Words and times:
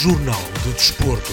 Jornal 0.00 0.40
do 0.62 0.72
Desporto. 0.74 1.32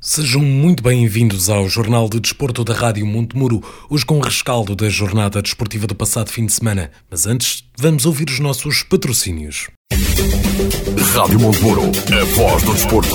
Sejam 0.00 0.42
muito 0.42 0.82
bem-vindos 0.82 1.48
ao 1.48 1.68
Jornal 1.68 2.08
de 2.08 2.18
Desporto 2.18 2.64
da 2.64 2.74
Rádio 2.74 3.06
Montemuro, 3.06 3.62
hoje 3.88 4.04
com 4.04 4.18
rescaldo 4.18 4.74
da 4.74 4.88
jornada 4.88 5.40
desportiva 5.40 5.86
do 5.86 5.94
passado 5.94 6.32
fim 6.32 6.46
de 6.46 6.52
semana. 6.52 6.90
Mas 7.08 7.28
antes, 7.28 7.62
vamos 7.78 8.06
ouvir 8.06 8.28
os 8.28 8.40
nossos 8.40 8.82
patrocínios. 8.82 9.68
Rádio 11.14 11.38
Montemuro, 11.38 11.82
a 11.92 12.24
voz 12.34 12.64
do 12.64 12.72
desporto. 12.74 13.14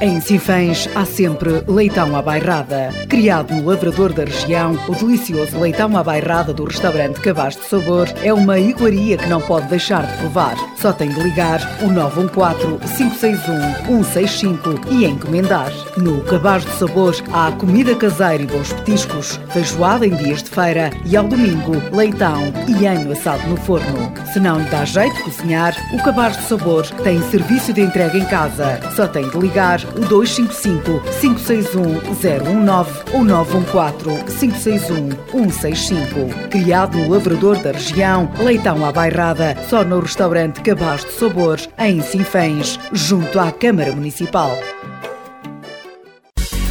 Em 0.00 0.20
Sinfãs 0.20 0.88
há 0.94 1.04
sempre 1.04 1.64
leitão 1.66 2.14
à 2.14 2.22
bairrada. 2.22 2.90
Criado 3.08 3.52
no 3.52 3.68
lavrador 3.68 4.12
da 4.12 4.24
região, 4.24 4.78
o 4.86 4.94
delicioso 4.94 5.58
leitão 5.58 5.96
à 5.96 6.04
bairrada 6.04 6.54
do 6.54 6.62
restaurante 6.62 7.20
Cabaz 7.20 7.56
de 7.56 7.64
Sabor 7.64 8.06
é 8.22 8.32
uma 8.32 8.60
iguaria 8.60 9.18
que 9.18 9.28
não 9.28 9.40
pode 9.40 9.66
deixar 9.66 10.06
de 10.06 10.16
provar. 10.18 10.54
Só 10.76 10.92
tem 10.92 11.08
de 11.08 11.20
ligar 11.20 11.60
o 11.82 11.88
914-561-165 11.88 14.86
e 14.88 15.04
encomendar. 15.04 15.72
No 15.96 16.22
Cabaz 16.22 16.64
de 16.64 16.70
Sabor 16.74 17.16
há 17.32 17.50
comida 17.50 17.96
caseira 17.96 18.44
e 18.44 18.46
bons 18.46 18.72
petiscos, 18.72 19.40
feijoada 19.48 20.06
em 20.06 20.14
dias 20.14 20.44
de 20.44 20.50
feira 20.50 20.92
e 21.04 21.16
ao 21.16 21.26
domingo 21.26 21.72
leitão 21.92 22.52
e 22.68 22.86
anho 22.86 23.10
assado 23.10 23.48
no 23.48 23.56
forno. 23.56 24.12
Se 24.32 24.38
não 24.38 24.60
lhe 24.60 24.70
dá 24.70 24.84
jeito 24.84 25.16
de 25.16 25.24
cozinhar, 25.24 25.74
o 25.92 26.00
Cabaz 26.04 26.36
de 26.36 26.44
Sabor 26.44 26.86
tem 27.02 27.20
serviço 27.30 27.72
de 27.72 27.80
entrega 27.80 28.16
em 28.16 28.24
casa. 28.26 28.78
Só 28.94 29.08
tem 29.08 29.28
de 29.28 29.36
ligar 29.36 29.87
255 30.08 31.00
561 31.20 32.14
019 32.14 32.90
ou 33.14 33.24
914 33.24 34.24
561 34.24 35.10
165. 35.30 36.48
Criado 36.50 36.98
no 36.98 37.10
Lavrador 37.10 37.58
da 37.58 37.72
região, 37.72 38.30
leitão 38.38 38.84
à 38.84 38.92
bairrada, 38.92 39.56
só 39.68 39.84
no 39.84 40.00
restaurante 40.00 40.60
Cabaz 40.60 41.04
de 41.04 41.12
Sabor, 41.12 41.58
em 41.78 42.00
Sinfãs, 42.02 42.78
junto 42.92 43.38
à 43.38 43.50
Câmara 43.52 43.92
Municipal. 43.92 44.56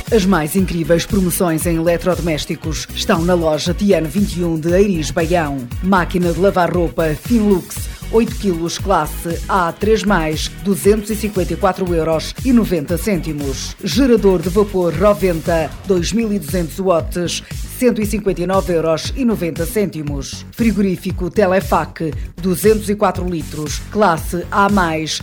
As 0.10 0.26
mais 0.26 0.56
incríveis 0.56 1.06
promoções 1.06 1.66
em 1.66 1.76
eletrodomésticos 1.76 2.88
estão 2.96 3.22
na 3.22 3.34
loja 3.34 3.74
Tiano 3.74 4.08
21 4.08 4.58
de 4.58 4.72
Eiris 4.72 5.12
Baião. 5.12 5.68
Máquina 5.84 6.32
de 6.32 6.40
lavar 6.40 6.74
roupa 6.74 7.14
Finlux 7.14 7.97
8 8.12 8.34
kg 8.36 8.84
classe 8.84 9.40
A3+, 9.48 10.50
254 10.64 11.96
euros 11.96 12.34
90 12.54 12.98
cêntimos. 12.98 13.76
Gerador 13.84 14.42
de 14.42 14.50
vapor 14.50 14.94
Roventa 14.94 15.70
2200 15.88 16.80
watts 16.80 17.67
159 17.78 18.74
euros 18.74 19.14
e 19.16 19.24
90 19.24 19.66
cêntimos. 19.66 20.46
Frigorífico 20.52 21.30
Telefac 21.30 22.12
204 22.42 23.28
litros, 23.28 23.80
classe 23.92 24.46
A+, 24.52 24.68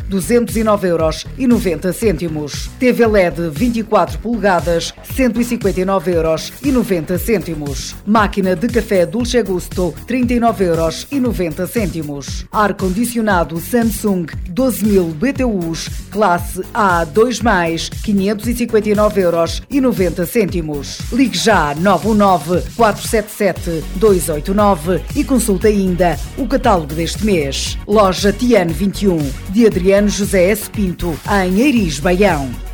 209 0.08 0.88
euros 0.88 1.26
e 1.36 1.46
90 1.46 1.92
cêntimos. 1.92 2.70
TV 2.78 3.06
LED 3.06 3.50
24 3.50 4.18
polegadas, 4.18 4.94
159 5.14 6.12
euros 6.12 6.52
e 6.62 6.70
90 6.70 7.18
cêntimos. 7.18 7.94
Máquina 8.06 8.54
de 8.54 8.68
café 8.68 9.04
Dolce 9.04 9.42
Gusto, 9.42 9.94
39 10.06 10.64
euros 10.64 11.06
e 11.10 11.18
90 11.18 11.66
cêntimos. 11.66 12.46
Ar-condicionado 12.52 13.60
Samsung 13.60 14.26
12.000 14.52 15.12
BTUs, 15.14 15.88
classe 16.10 16.60
A2+, 16.72 17.90
559 18.02 19.20
euros 19.20 19.62
e 19.68 19.80
90 19.80 20.26
cêntimos. 20.26 20.98
Ligue 21.12 21.36
já 21.36 21.74
919 21.74 22.43
477 22.76 23.84
289 23.96 25.02
e 25.16 25.24
consulte 25.24 25.66
ainda 25.66 26.18
o 26.36 26.46
catálogo 26.46 26.94
deste 26.94 27.24
mês. 27.24 27.78
Loja 27.86 28.32
Tiano 28.32 28.72
21, 28.72 29.18
de 29.50 29.66
Adriano 29.66 30.08
José 30.08 30.50
S. 30.50 30.68
Pinto, 30.70 31.18
em 31.30 31.60
Eiris, 31.60 31.98
Baião. 31.98 32.73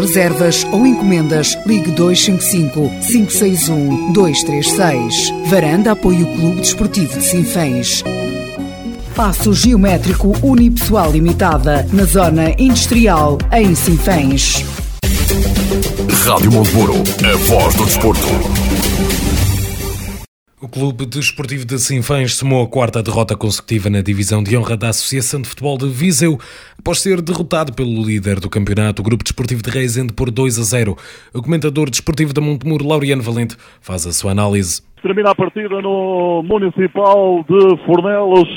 reservas 0.01 0.65
ou 0.71 0.85
encomendas, 0.85 1.57
ligue 1.65 1.91
255 1.91 2.89
561 3.07 4.11
236. 4.11 5.33
Varanda 5.45 5.91
apoia 5.91 6.23
o 6.23 6.35
Clube 6.35 6.61
Desportivo 6.61 7.19
de 7.19 7.25
Sinfãs. 7.25 8.03
Passo 9.15 9.53
Geométrico 9.53 10.33
Unipessoal 10.41 11.11
Limitada, 11.11 11.87
na 11.93 12.03
Zona 12.05 12.55
Industrial, 12.57 13.37
em 13.51 13.75
Sinfãs. 13.75 14.65
Rádio 16.25 16.51
Montemuro, 16.51 16.95
a 16.95 17.37
voz 17.47 17.75
do 17.75 17.85
desporto. 17.85 18.27
O 20.63 20.69
Clube 20.69 21.07
Desportivo 21.07 21.65
de 21.65 21.79
Sinfãs 21.79 22.35
somou 22.35 22.63
a 22.63 22.67
quarta 22.67 23.01
derrota 23.01 23.35
consecutiva 23.35 23.89
na 23.89 23.99
divisão 23.99 24.43
de 24.43 24.55
honra 24.55 24.77
da 24.77 24.89
Associação 24.89 25.41
de 25.41 25.49
Futebol 25.49 25.75
de 25.75 25.89
Viseu, 25.89 26.37
após 26.77 27.01
ser 27.01 27.19
derrotado 27.19 27.73
pelo 27.73 28.05
líder 28.05 28.39
do 28.39 28.47
campeonato, 28.47 29.01
o 29.01 29.03
Grupo 29.03 29.23
Desportivo 29.23 29.63
de 29.63 29.71
Reisende, 29.71 30.13
por 30.13 30.29
2 30.29 30.59
a 30.59 30.61
0. 30.61 30.95
O 31.33 31.41
comentador 31.41 31.89
desportivo 31.89 32.31
da 32.31 32.41
Montemuro, 32.41 32.87
Laureano 32.87 33.23
Valente, 33.23 33.57
faz 33.81 34.05
a 34.05 34.11
sua 34.11 34.33
análise. 34.33 34.83
Termina 35.01 35.31
a 35.31 35.35
partida 35.35 35.81
no 35.81 36.43
Municipal 36.43 37.43
de 37.49 37.83
Fornelos, 37.83 38.47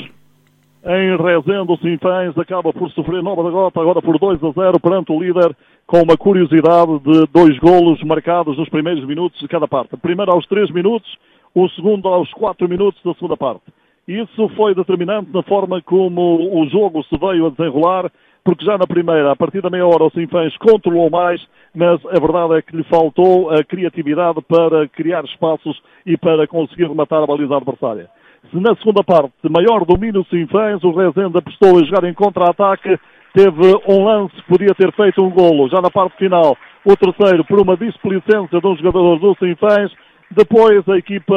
em 0.85 1.17
Rezende, 1.17 1.71
o 1.71 1.77
Sinfãs 1.77 2.37
acaba 2.37 2.71
por 2.71 2.91
sofrer 2.91 3.23
nova 3.23 3.41
derrota, 3.41 3.81
agora 3.81 3.99
por 3.99 4.19
2 4.19 4.43
a 4.43 4.51
0 4.51 4.79
perante 4.79 5.11
o 5.11 5.19
líder, 5.19 5.57
com 5.87 6.03
uma 6.03 6.15
curiosidade 6.15 6.99
de 6.99 7.25
dois 7.33 7.57
golos 7.57 7.99
marcados 8.03 8.55
nos 8.59 8.69
primeiros 8.69 9.03
minutos 9.07 9.39
de 9.39 9.47
cada 9.47 9.67
parte. 9.67 9.97
Primeiro 9.97 10.31
aos 10.31 10.45
3 10.45 10.69
minutos, 10.69 11.09
o 11.55 11.69
segundo 11.69 12.07
aos 12.09 12.31
4 12.33 12.67
minutos 12.67 13.01
da 13.03 13.13
segunda 13.13 13.37
parte. 13.37 13.63
Isso 14.07 14.49
foi 14.49 14.75
determinante 14.75 15.31
na 15.33 15.41
forma 15.41 15.81
como 15.81 16.61
o 16.61 16.69
jogo 16.69 17.03
se 17.05 17.17
veio 17.17 17.47
a 17.47 17.49
desenrolar, 17.49 18.11
porque 18.43 18.63
já 18.63 18.77
na 18.77 18.85
primeira, 18.85 19.31
a 19.31 19.35
partir 19.35 19.61
da 19.61 19.69
meia 19.71 19.87
hora, 19.87 20.03
o 20.03 20.11
Sinfãs 20.11 20.55
controlou 20.57 21.09
mais, 21.09 21.41
mas 21.73 21.99
a 22.05 22.19
verdade 22.19 22.57
é 22.57 22.61
que 22.61 22.75
lhe 22.75 22.83
faltou 22.83 23.49
a 23.49 23.63
criatividade 23.63 24.39
para 24.43 24.87
criar 24.89 25.23
espaços 25.23 25.81
e 26.05 26.15
para 26.15 26.45
conseguir 26.45 26.87
rematar 26.87 27.23
a 27.23 27.25
baliza 27.25 27.55
adversária. 27.55 28.07
Se 28.51 28.59
na 28.59 28.75
segunda 28.75 29.03
parte, 29.03 29.33
maior 29.49 29.83
domínio 29.85 30.23
Sinfãs, 30.29 30.83
o 30.83 30.91
Rezende 30.91 31.39
apostou 31.39 31.79
a 31.79 31.83
jogar 31.83 32.03
em 32.07 32.13
contra-ataque, 32.13 32.99
teve 33.33 33.75
um 33.87 34.05
lance 34.05 34.35
podia 34.47 34.75
ter 34.75 34.93
feito 34.93 35.23
um 35.23 35.31
golo. 35.31 35.67
Já 35.67 35.81
na 35.81 35.89
parte 35.89 36.15
final, 36.17 36.55
o 36.85 36.95
terceiro, 36.95 37.43
por 37.45 37.59
uma 37.59 37.75
displicência 37.75 38.61
de 38.61 38.67
um 38.67 38.77
jogador 38.77 39.17
do 39.17 39.35
Sinfãs. 39.39 39.91
Depois, 40.31 40.87
a 40.89 40.97
equipa 40.97 41.35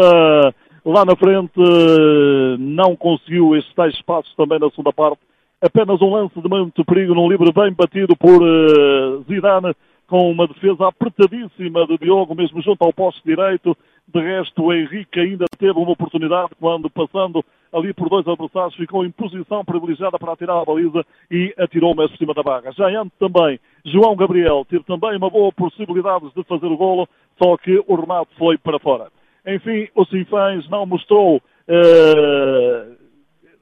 lá 0.84 1.04
na 1.04 1.14
frente 1.16 1.52
não 2.58 2.96
conseguiu 2.96 3.54
estes 3.56 3.74
tais 3.74 3.94
espaços 3.94 4.34
também 4.34 4.58
na 4.58 4.70
segunda 4.70 4.92
parte. 4.92 5.20
Apenas 5.60 6.00
um 6.00 6.10
lance 6.10 6.40
de 6.40 6.48
muito 6.48 6.84
perigo 6.84 7.14
num 7.14 7.28
livre 7.28 7.52
bem 7.52 7.72
batido 7.72 8.16
por 8.16 8.40
uh, 8.40 9.22
Zidane 9.24 9.74
com 10.08 10.30
uma 10.30 10.46
defesa 10.46 10.88
apertadíssima 10.88 11.86
de 11.86 11.98
Diogo, 11.98 12.34
mesmo 12.34 12.62
junto 12.62 12.82
ao 12.82 12.92
poste 12.92 13.20
direito. 13.24 13.76
De 14.06 14.20
resto, 14.20 14.64
o 14.64 14.72
Henrique 14.72 15.20
ainda 15.20 15.44
teve 15.58 15.78
uma 15.78 15.90
oportunidade 15.90 16.52
quando, 16.58 16.88
passando 16.88 17.44
ali 17.70 17.92
por 17.92 18.08
dois 18.08 18.26
adversários, 18.26 18.74
ficou 18.74 19.04
em 19.04 19.10
posição 19.10 19.62
privilegiada 19.62 20.18
para 20.18 20.32
atirar 20.32 20.56
a 20.56 20.64
baliza 20.64 21.04
e 21.30 21.52
atirou 21.58 21.94
mais 21.94 22.10
por 22.10 22.16
cima 22.16 22.32
da 22.32 22.42
barra. 22.42 22.72
Já 22.72 22.88
antes 22.88 23.12
também, 23.18 23.60
João 23.84 24.16
Gabriel 24.16 24.64
teve 24.64 24.82
também 24.84 25.14
uma 25.16 25.28
boa 25.28 25.52
possibilidade 25.52 26.24
de 26.34 26.42
fazer 26.44 26.66
o 26.66 26.76
golo, 26.78 27.06
só 27.42 27.56
que 27.56 27.82
o 27.86 27.94
remate 27.94 28.30
foi 28.36 28.58
para 28.58 28.78
fora. 28.78 29.08
Enfim, 29.46 29.88
o 29.94 30.04
Sinfãs 30.04 30.68
não 30.68 30.84
mostrou 30.84 31.40
eh, 31.66 32.86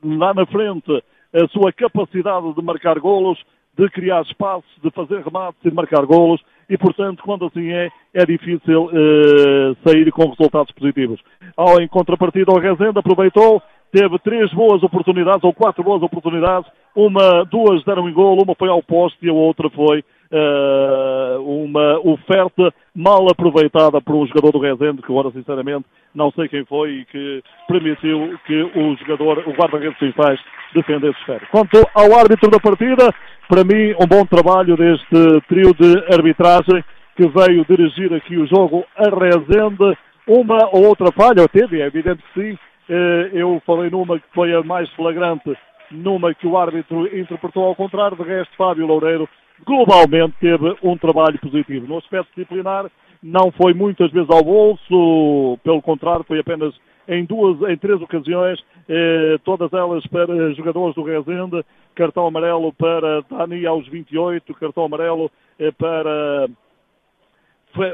lá 0.02 0.34
na 0.34 0.46
frente 0.46 1.02
a 1.32 1.48
sua 1.48 1.72
capacidade 1.72 2.54
de 2.54 2.62
marcar 2.62 2.98
golos, 2.98 3.38
de 3.76 3.88
criar 3.90 4.22
espaços, 4.22 4.70
de 4.82 4.90
fazer 4.90 5.22
remates 5.22 5.60
e 5.64 5.68
de 5.68 5.74
marcar 5.74 6.04
golos 6.06 6.40
e, 6.68 6.76
portanto, 6.78 7.22
quando 7.22 7.46
assim 7.46 7.70
é, 7.70 7.90
é 8.14 8.24
difícil 8.24 8.86
uh, 8.86 9.76
sair 9.86 10.10
com 10.10 10.30
resultados 10.30 10.72
positivos. 10.72 11.20
Ao, 11.56 11.80
em 11.80 11.86
contrapartida, 11.86 12.50
o 12.52 12.58
Rezende 12.58 12.98
aproveitou, 12.98 13.62
teve 13.92 14.18
três 14.20 14.52
boas 14.52 14.82
oportunidades, 14.82 15.44
ou 15.44 15.52
quatro 15.52 15.84
boas 15.84 16.02
oportunidades, 16.02 16.70
uma, 16.96 17.44
duas 17.44 17.84
deram 17.84 18.08
em 18.08 18.12
golo, 18.12 18.42
uma 18.42 18.54
foi 18.54 18.68
ao 18.68 18.82
poste 18.82 19.18
e 19.22 19.28
a 19.28 19.32
outra 19.32 19.68
foi 19.68 20.02
uh, 20.32 21.40
uma 21.42 22.00
oferta 22.00 22.72
mal 22.94 23.28
aproveitada 23.30 24.00
por 24.00 24.14
um 24.14 24.26
jogador 24.26 24.52
do 24.52 24.58
Rezende, 24.58 25.02
que 25.02 25.12
agora, 25.12 25.30
sinceramente, 25.30 25.84
não 26.14 26.30
sei 26.32 26.48
quem 26.48 26.64
foi 26.64 26.90
e 26.90 27.04
que 27.04 27.42
permitiu 27.68 28.38
que 28.46 28.62
o 28.62 28.96
jogador, 28.96 29.46
o 29.46 29.52
guarda-redes 29.52 29.98
principais, 29.98 30.40
defendesse 30.74 31.18
o 31.28 31.40
Quanto 31.50 31.86
ao 31.94 32.18
árbitro 32.18 32.50
da 32.50 32.58
partida, 32.58 33.14
para 33.48 33.62
mim, 33.62 33.94
um 34.00 34.06
bom 34.06 34.24
trabalho 34.24 34.76
deste 34.76 35.40
trio 35.48 35.74
de 35.74 36.14
arbitragem 36.14 36.82
que 37.14 37.28
veio 37.28 37.64
dirigir 37.64 38.12
aqui 38.12 38.36
o 38.36 38.46
jogo 38.46 38.84
a 38.96 39.08
Rezende. 39.08 39.96
Uma 40.26 40.68
ou 40.72 40.86
outra 40.86 41.12
falha 41.12 41.46
teve, 41.48 41.80
é 41.80 41.86
evidente 41.86 42.22
que 42.32 42.40
sim. 42.40 42.58
Eh, 42.88 43.30
eu 43.32 43.60
falei 43.66 43.90
numa 43.90 44.18
que 44.18 44.26
foi 44.34 44.52
a 44.54 44.62
mais 44.62 44.88
flagrante, 44.90 45.56
numa 45.90 46.34
que 46.34 46.46
o 46.46 46.56
árbitro 46.56 47.06
interpretou 47.06 47.64
ao 47.64 47.74
contrário. 47.74 48.16
De 48.16 48.22
resto, 48.22 48.56
Fábio 48.56 48.86
Loureiro 48.86 49.28
globalmente 49.64 50.34
teve 50.40 50.76
um 50.82 50.96
trabalho 50.96 51.38
positivo. 51.38 51.86
No 51.86 51.98
aspecto 51.98 52.28
disciplinar, 52.34 52.90
não 53.22 53.50
foi 53.50 53.72
muitas 53.72 54.10
vezes 54.12 54.28
ao 54.30 54.42
bolso, 54.42 55.58
pelo 55.62 55.82
contrário, 55.82 56.24
foi 56.24 56.38
apenas 56.38 56.74
em 57.08 57.24
duas, 57.24 57.70
em 57.70 57.76
três 57.76 58.00
ocasiões, 58.02 58.58
eh, 58.88 59.36
todas 59.44 59.72
elas 59.72 60.04
para 60.08 60.52
jogadores 60.54 60.94
do 60.94 61.04
Rezende, 61.04 61.64
cartão 61.94 62.26
amarelo 62.26 62.72
para 62.72 63.22
Dani 63.30 63.64
aos 63.64 63.86
28, 63.88 64.52
cartão 64.54 64.84
amarelo 64.84 65.30
eh, 65.58 65.70
para 65.70 66.48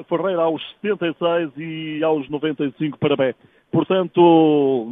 Ferreira 0.09 0.43
aos 0.43 0.63
76 0.81 1.51
e 1.57 2.05
aos 2.05 2.29
95 2.29 2.99
para 2.99 3.17
Beck. 3.17 3.37
Portanto, 3.71 4.89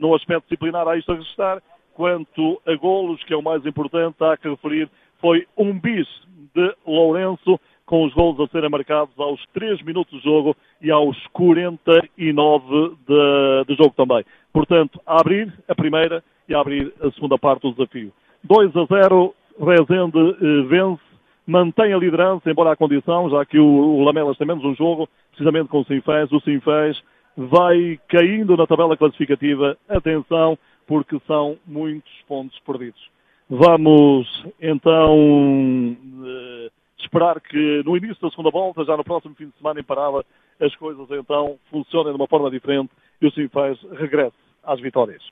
no 0.00 0.14
aspecto 0.14 0.44
disciplinar 0.44 0.86
há 0.86 0.96
isto 0.96 1.12
a 1.12 1.14
registrar. 1.16 1.62
Quanto 1.94 2.60
a 2.66 2.74
golos, 2.76 3.22
que 3.24 3.34
é 3.34 3.36
o 3.36 3.42
mais 3.42 3.64
importante, 3.66 4.16
há 4.22 4.36
que 4.36 4.48
referir, 4.48 4.88
foi 5.20 5.46
um 5.56 5.78
bis 5.78 6.06
de 6.54 6.74
Lourenço, 6.86 7.58
com 7.84 8.04
os 8.04 8.14
golos 8.14 8.40
a 8.40 8.46
serem 8.52 8.70
marcados 8.70 9.18
aos 9.18 9.44
3 9.52 9.82
minutos 9.82 10.16
de 10.18 10.24
jogo 10.24 10.56
e 10.80 10.90
aos 10.90 11.16
49 11.32 12.96
de, 13.06 13.64
de 13.66 13.74
jogo 13.74 13.92
também. 13.96 14.24
Portanto, 14.52 15.00
a 15.04 15.20
abrir 15.20 15.52
a 15.68 15.74
primeira 15.74 16.22
e 16.48 16.54
a 16.54 16.60
abrir 16.60 16.92
a 17.02 17.10
segunda 17.10 17.36
parte 17.36 17.62
do 17.62 17.72
desafio. 17.72 18.12
2 18.44 18.76
a 18.76 18.84
0, 18.84 19.34
Rezende 19.58 20.36
eh, 20.40 20.62
vence, 20.68 21.02
mantém 21.46 21.92
a 21.92 21.98
liderança, 21.98 22.50
embora 22.50 22.72
a 22.72 22.76
condição, 22.76 23.28
já 23.28 23.44
que 23.44 23.58
o, 23.58 23.66
o 23.66 24.04
Lamelas 24.04 24.38
tem 24.38 24.46
menos 24.46 24.64
um 24.64 24.74
jogo, 24.74 25.08
precisamente 25.30 25.68
com 25.68 25.80
o 25.80 25.84
Sinfés. 25.84 26.32
O 26.32 26.40
Sinfés 26.40 27.00
vai 27.36 27.98
caindo 28.08 28.56
na 28.56 28.66
tabela 28.66 28.96
classificativa. 28.96 29.76
Atenção, 29.88 30.56
porque 30.90 31.20
são 31.24 31.56
muitos 31.64 32.10
pontos 32.26 32.58
perdidos. 32.66 33.00
Vamos 33.48 34.26
então 34.60 35.96
eh, 36.24 36.70
esperar 36.98 37.40
que 37.40 37.80
no 37.84 37.96
início 37.96 38.20
da 38.20 38.28
segunda 38.30 38.50
volta, 38.50 38.84
já 38.84 38.96
no 38.96 39.04
próximo 39.04 39.36
fim 39.36 39.46
de 39.46 39.56
semana 39.56 39.78
em 39.78 39.84
Parada, 39.84 40.26
as 40.60 40.74
coisas 40.74 41.06
então 41.12 41.56
funcionem 41.70 42.12
de 42.12 42.16
uma 42.16 42.26
forma 42.26 42.50
diferente 42.50 42.90
e 43.22 43.26
o 43.28 43.30
Sinfãs 43.30 43.78
regresse 44.00 44.34
às 44.64 44.80
vitórias. 44.80 45.22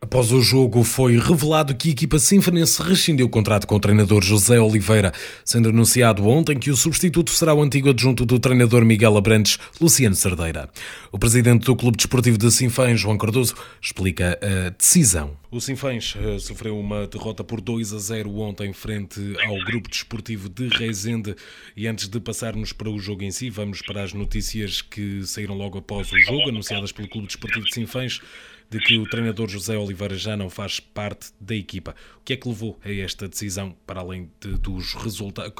Após 0.00 0.30
o 0.30 0.40
jogo, 0.40 0.84
foi 0.84 1.18
revelado 1.18 1.74
que 1.74 1.88
a 1.88 1.92
equipa 1.92 2.20
sinfonense 2.20 2.80
rescindiu 2.80 3.26
o 3.26 3.28
contrato 3.28 3.66
com 3.66 3.74
o 3.74 3.80
treinador 3.80 4.22
José 4.22 4.60
Oliveira, 4.60 5.12
sendo 5.44 5.70
anunciado 5.70 6.26
ontem 6.28 6.56
que 6.56 6.70
o 6.70 6.76
substituto 6.76 7.32
será 7.32 7.52
o 7.52 7.60
antigo 7.60 7.90
adjunto 7.90 8.24
do 8.24 8.38
treinador 8.38 8.84
Miguel 8.84 9.16
Abrantes, 9.16 9.58
Luciano 9.80 10.14
Cerdeira. 10.14 10.70
O 11.10 11.18
presidente 11.18 11.64
do 11.64 11.74
Clube 11.74 11.96
Desportivo 11.96 12.38
de 12.38 12.50
Sinfãs, 12.52 13.00
João 13.00 13.18
Cardoso, 13.18 13.56
explica 13.82 14.38
a 14.40 14.70
decisão. 14.70 15.36
O 15.50 15.60
Sinfãs 15.60 16.14
eh, 16.16 16.38
sofreu 16.38 16.78
uma 16.78 17.06
derrota 17.06 17.42
por 17.42 17.60
2 17.60 17.92
a 17.92 17.98
0 17.98 18.38
ontem 18.38 18.72
frente 18.72 19.20
ao 19.46 19.58
Grupo 19.64 19.88
Desportivo 19.88 20.48
de 20.48 20.68
Reisende 20.68 21.34
e 21.76 21.88
antes 21.88 22.06
de 22.06 22.20
passarmos 22.20 22.72
para 22.72 22.88
o 22.88 22.98
jogo 22.98 23.24
em 23.24 23.30
si, 23.30 23.50
vamos 23.50 23.82
para 23.82 24.04
as 24.04 24.12
notícias 24.12 24.80
que 24.80 25.26
saíram 25.26 25.54
logo 25.54 25.78
após 25.78 26.12
o 26.12 26.18
jogo, 26.20 26.50
anunciadas 26.50 26.92
pelo 26.92 27.08
Clube 27.08 27.26
Desportivo 27.26 27.64
de 27.64 27.74
Sinfãs 27.74 28.20
de 28.70 28.78
que 28.78 28.98
o 28.98 29.08
treinador 29.08 29.48
José 29.48 29.76
Oliveira 29.76 30.14
já 30.14 30.36
não 30.36 30.50
faz 30.50 30.78
parte 30.78 31.32
da 31.40 31.54
equipa. 31.54 31.94
O 32.20 32.24
que 32.24 32.34
é 32.34 32.36
que 32.36 32.48
levou 32.48 32.78
a 32.84 32.90
esta 32.90 33.26
decisão, 33.26 33.74
para 33.86 34.00
além 34.00 34.30
de, 34.40 34.58
dos 34.60 34.94
resultados, 34.94 35.52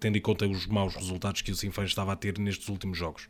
tendo 0.00 0.16
em 0.16 0.20
conta 0.20 0.46
os 0.46 0.66
maus 0.66 0.94
resultados 0.94 1.42
que 1.42 1.50
o 1.50 1.54
Sinfãs 1.54 1.90
estava 1.90 2.12
a 2.12 2.16
ter 2.16 2.38
nestes 2.38 2.68
últimos 2.68 2.96
jogos? 2.96 3.28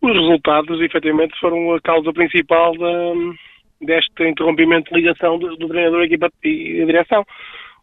Os 0.00 0.12
resultados, 0.12 0.80
efetivamente, 0.80 1.38
foram 1.40 1.74
a 1.74 1.80
causa 1.80 2.12
principal 2.12 2.72
deste 3.80 4.28
interrompimento 4.28 4.90
de 4.90 5.00
ligação 5.00 5.38
do, 5.38 5.56
do 5.56 5.68
treinador, 5.68 6.04
equipa 6.04 6.30
e 6.44 6.82
a 6.82 6.86
direção. 6.86 7.26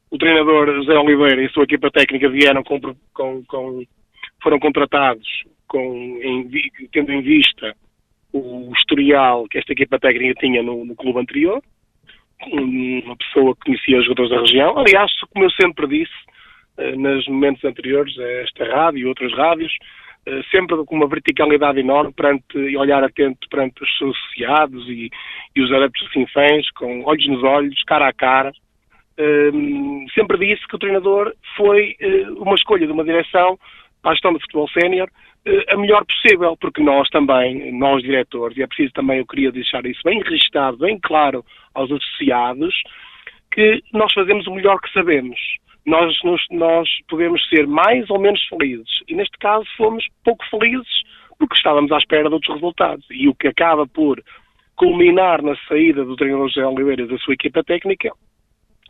O 0.09 0.17
treinador 0.17 0.73
José 0.75 0.97
Oliveira 0.97 1.41
e 1.41 1.45
a 1.45 1.49
sua 1.49 1.63
equipa 1.63 1.91
técnica 1.91 2.29
vieram 2.29 2.63
com, 2.63 2.79
com, 3.13 3.43
com 3.43 3.83
foram 4.41 4.59
contratados 4.59 5.27
com, 5.67 6.19
em, 6.21 6.49
tendo 6.91 7.11
em 7.11 7.21
vista 7.21 7.75
o 8.37 8.71
historial 8.75 9.47
que 9.49 9.57
esta 9.57 9.73
equipa 9.73 9.99
técnica 9.99 10.39
tinha 10.39 10.61
no, 10.63 10.85
no 10.85 10.95
clube 10.95 11.19
anterior, 11.19 11.61
uma 12.51 13.15
pessoa 13.17 13.55
que 13.55 13.61
conhecia 13.65 13.99
os 13.99 14.05
jogadores 14.05 14.31
da 14.31 14.39
região. 14.39 14.77
Aliás, 14.77 15.11
como 15.31 15.45
eu 15.45 15.51
sempre 15.51 15.87
disse, 15.87 16.13
eh, 16.77 16.95
nos 16.95 17.27
momentos 17.27 17.63
anteriores 17.65 18.17
esta 18.17 18.65
rádio 18.65 18.99
e 18.99 19.05
outras 19.05 19.33
rádios, 19.33 19.73
eh, 20.25 20.41
sempre 20.51 20.75
com 20.85 20.95
uma 20.95 21.07
verticalidade 21.07 21.79
enorme 21.79 22.13
perante, 22.13 22.57
e 22.57 22.77
olhar 22.77 23.03
atento 23.03 23.47
perante 23.49 23.81
os 23.81 23.97
seus 23.97 24.15
associados 24.17 24.87
e, 24.89 25.09
e 25.55 25.61
os 25.61 25.71
adeptos 25.71 26.11
sinfãs, 26.11 26.69
com 26.71 27.03
olhos 27.05 27.27
nos 27.27 27.43
olhos, 27.43 27.83
cara 27.83 28.07
a 28.07 28.13
cara. 28.13 28.51
Um, 29.17 30.03
eh, 30.03 30.11
sempre 30.13 30.37
disse 30.37 30.67
que 30.67 30.75
o 30.75 30.79
treinador 30.79 31.33
foi 31.55 31.95
uh, 32.01 32.43
uma 32.43 32.53
escolha 32.53 32.85
de 32.85 32.93
uma 32.93 33.03
direção 33.03 33.57
para 34.01 34.11
a 34.11 34.13
gestão 34.13 34.31
do 34.31 34.39
futebol 34.39 34.69
sénior 34.69 35.09
eh, 35.09 35.36
a 35.69 35.77
melhor 35.77 36.05
possível, 36.05 36.57
porque 36.59 36.81
nós 36.81 37.07
também, 37.09 37.71
nós 37.77 38.01
diretores, 38.01 38.57
e 38.57 38.63
é 38.63 38.67
preciso 38.67 38.93
também, 38.93 39.19
eu 39.19 39.25
queria 39.25 39.51
deixar 39.51 39.85
isso 39.85 40.01
bem 40.03 40.21
registado, 40.21 40.77
bem 40.77 40.99
claro 41.01 41.43
aos 41.73 41.91
associados, 41.91 42.75
que 43.51 43.81
nós 43.93 44.11
fazemos 44.13 44.45
o 44.47 44.53
melhor 44.53 44.79
que 44.81 44.91
sabemos. 44.91 45.39
Nós, 45.85 46.17
nós, 46.23 46.41
nós 46.51 46.89
podemos 47.07 47.47
ser 47.47 47.65
mais 47.65 48.09
ou 48.09 48.19
menos 48.19 48.43
felizes. 48.47 48.89
E 49.07 49.15
neste 49.15 49.37
caso 49.37 49.65
fomos 49.77 50.05
pouco 50.23 50.43
felizes 50.49 51.03
porque 51.39 51.55
estávamos 51.55 51.91
à 51.91 51.97
espera 51.97 52.27
de 52.27 52.33
outros 52.33 52.55
resultados. 52.55 53.05
E 53.09 53.29
o 53.29 53.35
que 53.35 53.47
acaba 53.47 53.87
por 53.87 54.21
culminar 54.75 55.41
na 55.41 55.55
saída 55.67 56.03
do 56.03 56.15
treinador 56.15 56.49
José 56.49 56.65
Oliveira 56.65 57.07
da 57.07 57.17
sua 57.19 57.35
equipa 57.35 57.63
técnica 57.63 58.11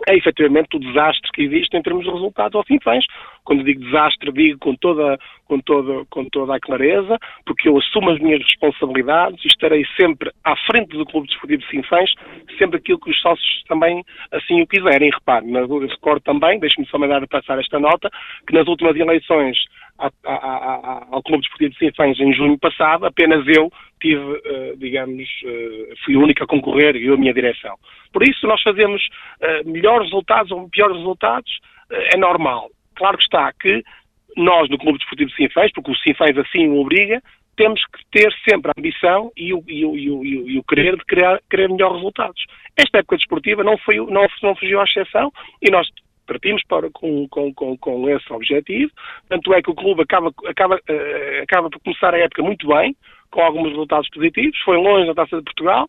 é 0.07 0.15
efetivamente 0.15 0.77
o 0.77 0.79
desastre 0.79 1.29
que 1.33 1.43
existe 1.43 1.75
em 1.75 1.81
termos 1.81 2.05
de 2.05 2.11
resultados 2.11 2.55
ao 2.55 2.63
fim 2.63 2.79
fãs. 2.79 3.05
Quando 3.43 3.63
digo 3.63 3.83
desastre, 3.83 4.31
digo 4.31 4.59
com 4.59 4.75
toda, 4.75 5.17
com, 5.45 5.59
toda, 5.59 6.05
com 6.09 6.25
toda 6.25 6.55
a 6.55 6.59
clareza, 6.59 7.17
porque 7.45 7.67
eu 7.67 7.77
assumo 7.77 8.09
as 8.09 8.19
minhas 8.19 8.41
responsabilidades 8.41 9.43
e 9.43 9.47
estarei 9.47 9.85
sempre 9.99 10.31
à 10.43 10.55
frente 10.55 10.97
do 10.97 11.05
Clube 11.05 11.27
Desportivo 11.27 11.61
de 11.61 11.69
Sinfãs, 11.69 12.13
sempre 12.57 12.77
aquilo 12.77 12.99
que 12.99 13.11
os 13.11 13.19
sócios 13.19 13.63
também 13.67 14.03
assim 14.31 14.61
o 14.61 14.67
quiserem. 14.67 15.11
Repare, 15.11 15.45
recordo 15.87 16.21
também, 16.21 16.59
deixe-me 16.59 16.87
só 16.87 16.97
mandar 16.97 17.25
passar 17.27 17.59
esta 17.59 17.79
nota, 17.79 18.09
que 18.47 18.53
nas 18.53 18.67
últimas 18.67 18.95
eleições 18.95 19.57
ao 19.97 21.23
Clube 21.23 21.41
Desportivo 21.41 21.71
de 21.71 21.77
Sinfãs 21.79 22.19
em 22.19 22.33
junho 22.33 22.57
passado, 22.57 23.05
apenas 23.05 23.45
eu 23.47 23.71
tive, 24.00 24.22
uh, 24.22 24.77
digamos, 24.77 25.27
uh, 25.44 25.96
fui 26.04 26.16
o 26.16 26.22
único 26.22 26.44
a 26.44 26.48
concorrer, 26.48 26.96
eu 26.96 27.12
e 27.12 27.13
a 27.13 27.18
minha 27.18 27.34
direção. 27.34 27.75
Por 28.12 28.24
isso, 28.24 28.48
nós 28.48 28.62
fazemos 28.62 29.01
uh, 29.42 29.70
melhores 29.70 30.06
resultados 30.06 30.51
ou 30.51 30.70
piores 30.70 30.98
resultados, 30.98 31.60
é 31.89 32.18
normal. 32.18 32.70
Claro 32.96 33.18
que 33.18 33.24
está 33.24 33.51
que 33.54 33.82
nós, 34.36 34.70
no 34.70 34.77
Clube 34.77 34.98
Desportivo 34.98 35.30
de 35.30 35.36
Sinfãs, 35.36 35.72
porque 35.72 35.92
o 35.92 35.96
Sinfãs 35.96 36.38
assim 36.38 36.68
o 36.68 36.82
obriga, 36.82 37.22
temos 37.56 37.82
que 37.86 38.06
ter 38.12 38.32
sempre 38.48 38.72
a 38.72 38.80
ambição 38.80 39.32
e 39.36 39.54
o, 39.54 39.63
e 39.68 39.86
o, 39.86 39.98
e 39.98 40.12
o, 40.12 40.24
e 40.24 40.60
o 40.60 40.63
querer 40.63 40.96
de 40.96 41.04
criar, 41.06 41.42
querer 41.50 41.70
melhores 41.70 41.96
resultados. 41.96 42.46
Esta 42.77 43.00
época 43.00 43.18
desportiva 43.18 43.63
não, 43.63 43.77
foi, 43.80 43.98
não, 43.98 44.27
não 44.44 44.56
fugiu 44.56 44.80
à 44.80 44.84
exceção 44.84 45.32
e 45.62 45.72
nós 45.72 45.88
partimos 46.27 46.62
para, 46.68 46.89
com, 46.92 47.27
com, 47.30 47.54
com, 47.54 47.77
com 47.77 48.10
esse 48.10 48.32
objetivo, 48.32 48.92
tanto 49.30 49.54
é 49.54 49.62
que 49.62 49.72
o 49.72 49.75
clube 49.75 50.04
acaba, 50.04 50.32
acaba, 50.46 50.80
acaba 51.42 51.70
por 51.70 51.80
começar 51.80 52.13
a 52.13 52.20
época 52.20 52.44
muito 52.44 52.68
bem, 52.68 52.96
com 53.31 53.41
alguns 53.41 53.69
resultados 53.69 54.10
positivos, 54.10 54.57
foi 54.60 54.77
longe 54.77 55.07
na 55.07 55.13
Taça 55.13 55.38
de 55.38 55.43
Portugal, 55.43 55.88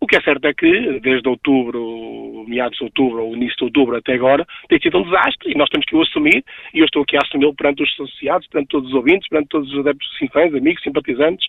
o 0.00 0.06
que 0.06 0.16
é 0.16 0.20
certo 0.20 0.44
é 0.46 0.54
que, 0.54 1.00
desde 1.00 1.28
outubro, 1.28 2.44
meados 2.46 2.78
de 2.78 2.84
outubro 2.84 3.24
ou 3.24 3.34
início 3.34 3.56
de 3.56 3.64
outubro 3.64 3.96
até 3.96 4.14
agora, 4.14 4.46
tem 4.68 4.80
sido 4.80 4.98
um 4.98 5.02
desastre 5.02 5.50
e 5.50 5.58
nós 5.58 5.68
temos 5.68 5.86
que 5.86 5.96
o 5.96 6.02
assumir 6.02 6.44
e 6.72 6.78
eu 6.78 6.84
estou 6.84 7.02
aqui 7.02 7.16
a 7.16 7.20
assumi-lo 7.24 7.54
perante 7.54 7.82
os 7.82 7.90
associados, 7.94 8.46
perante 8.46 8.68
todos 8.68 8.88
os 8.90 8.94
ouvintes, 8.94 9.28
perante 9.28 9.48
todos 9.48 9.72
os 9.72 9.78
adeptos 9.80 10.08
sinfãs, 10.18 10.54
amigos, 10.54 10.82
simpatizantes, 10.82 11.44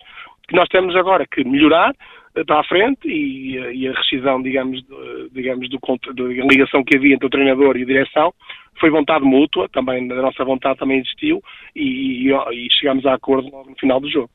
que 0.48 0.56
nós 0.56 0.68
temos 0.68 0.96
agora 0.96 1.24
que 1.30 1.44
melhorar 1.44 1.94
eh, 2.34 2.42
para 2.44 2.58
a 2.58 2.64
frente 2.64 3.06
e, 3.06 3.56
eh, 3.56 3.72
e 3.72 3.88
a 3.88 3.92
rescisão, 3.92 4.42
digamos, 4.42 4.84
digamos 5.30 5.68
do, 5.68 5.78
da 5.78 6.24
ligação 6.50 6.82
que 6.82 6.96
havia 6.96 7.14
entre 7.14 7.28
o 7.28 7.30
treinador 7.30 7.76
e 7.76 7.82
a 7.82 7.86
direção 7.86 8.34
foi 8.80 8.90
vontade 8.90 9.24
mútua, 9.24 9.68
também 9.68 10.10
a 10.10 10.22
nossa 10.22 10.44
vontade 10.44 10.78
também 10.78 10.98
existiu 10.98 11.40
e, 11.76 12.28
e, 12.28 12.32
e 12.32 12.68
chegamos 12.72 13.06
a 13.06 13.14
acordo 13.14 13.48
no 13.48 13.76
final 13.78 14.00
do 14.00 14.10
jogo. 14.10 14.30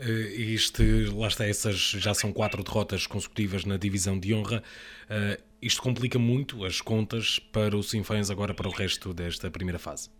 Uh, 0.00 0.40
isto, 0.40 0.82
lá 1.16 1.28
está, 1.28 1.46
essas 1.46 1.78
já 1.78 2.12
são 2.12 2.32
quatro 2.32 2.64
derrotas 2.64 3.06
consecutivas 3.06 3.64
na 3.64 3.76
divisão 3.76 4.18
de 4.18 4.34
honra. 4.34 4.62
Uh, 5.04 5.40
isto 5.62 5.80
complica 5.80 6.18
muito 6.18 6.64
as 6.64 6.80
contas 6.80 7.38
para 7.38 7.76
os 7.76 7.90
Sinfãs 7.90 8.28
agora 8.28 8.52
para 8.52 8.68
o 8.68 8.72
resto 8.72 9.14
desta 9.14 9.50
primeira 9.50 9.78
fase. 9.78 10.10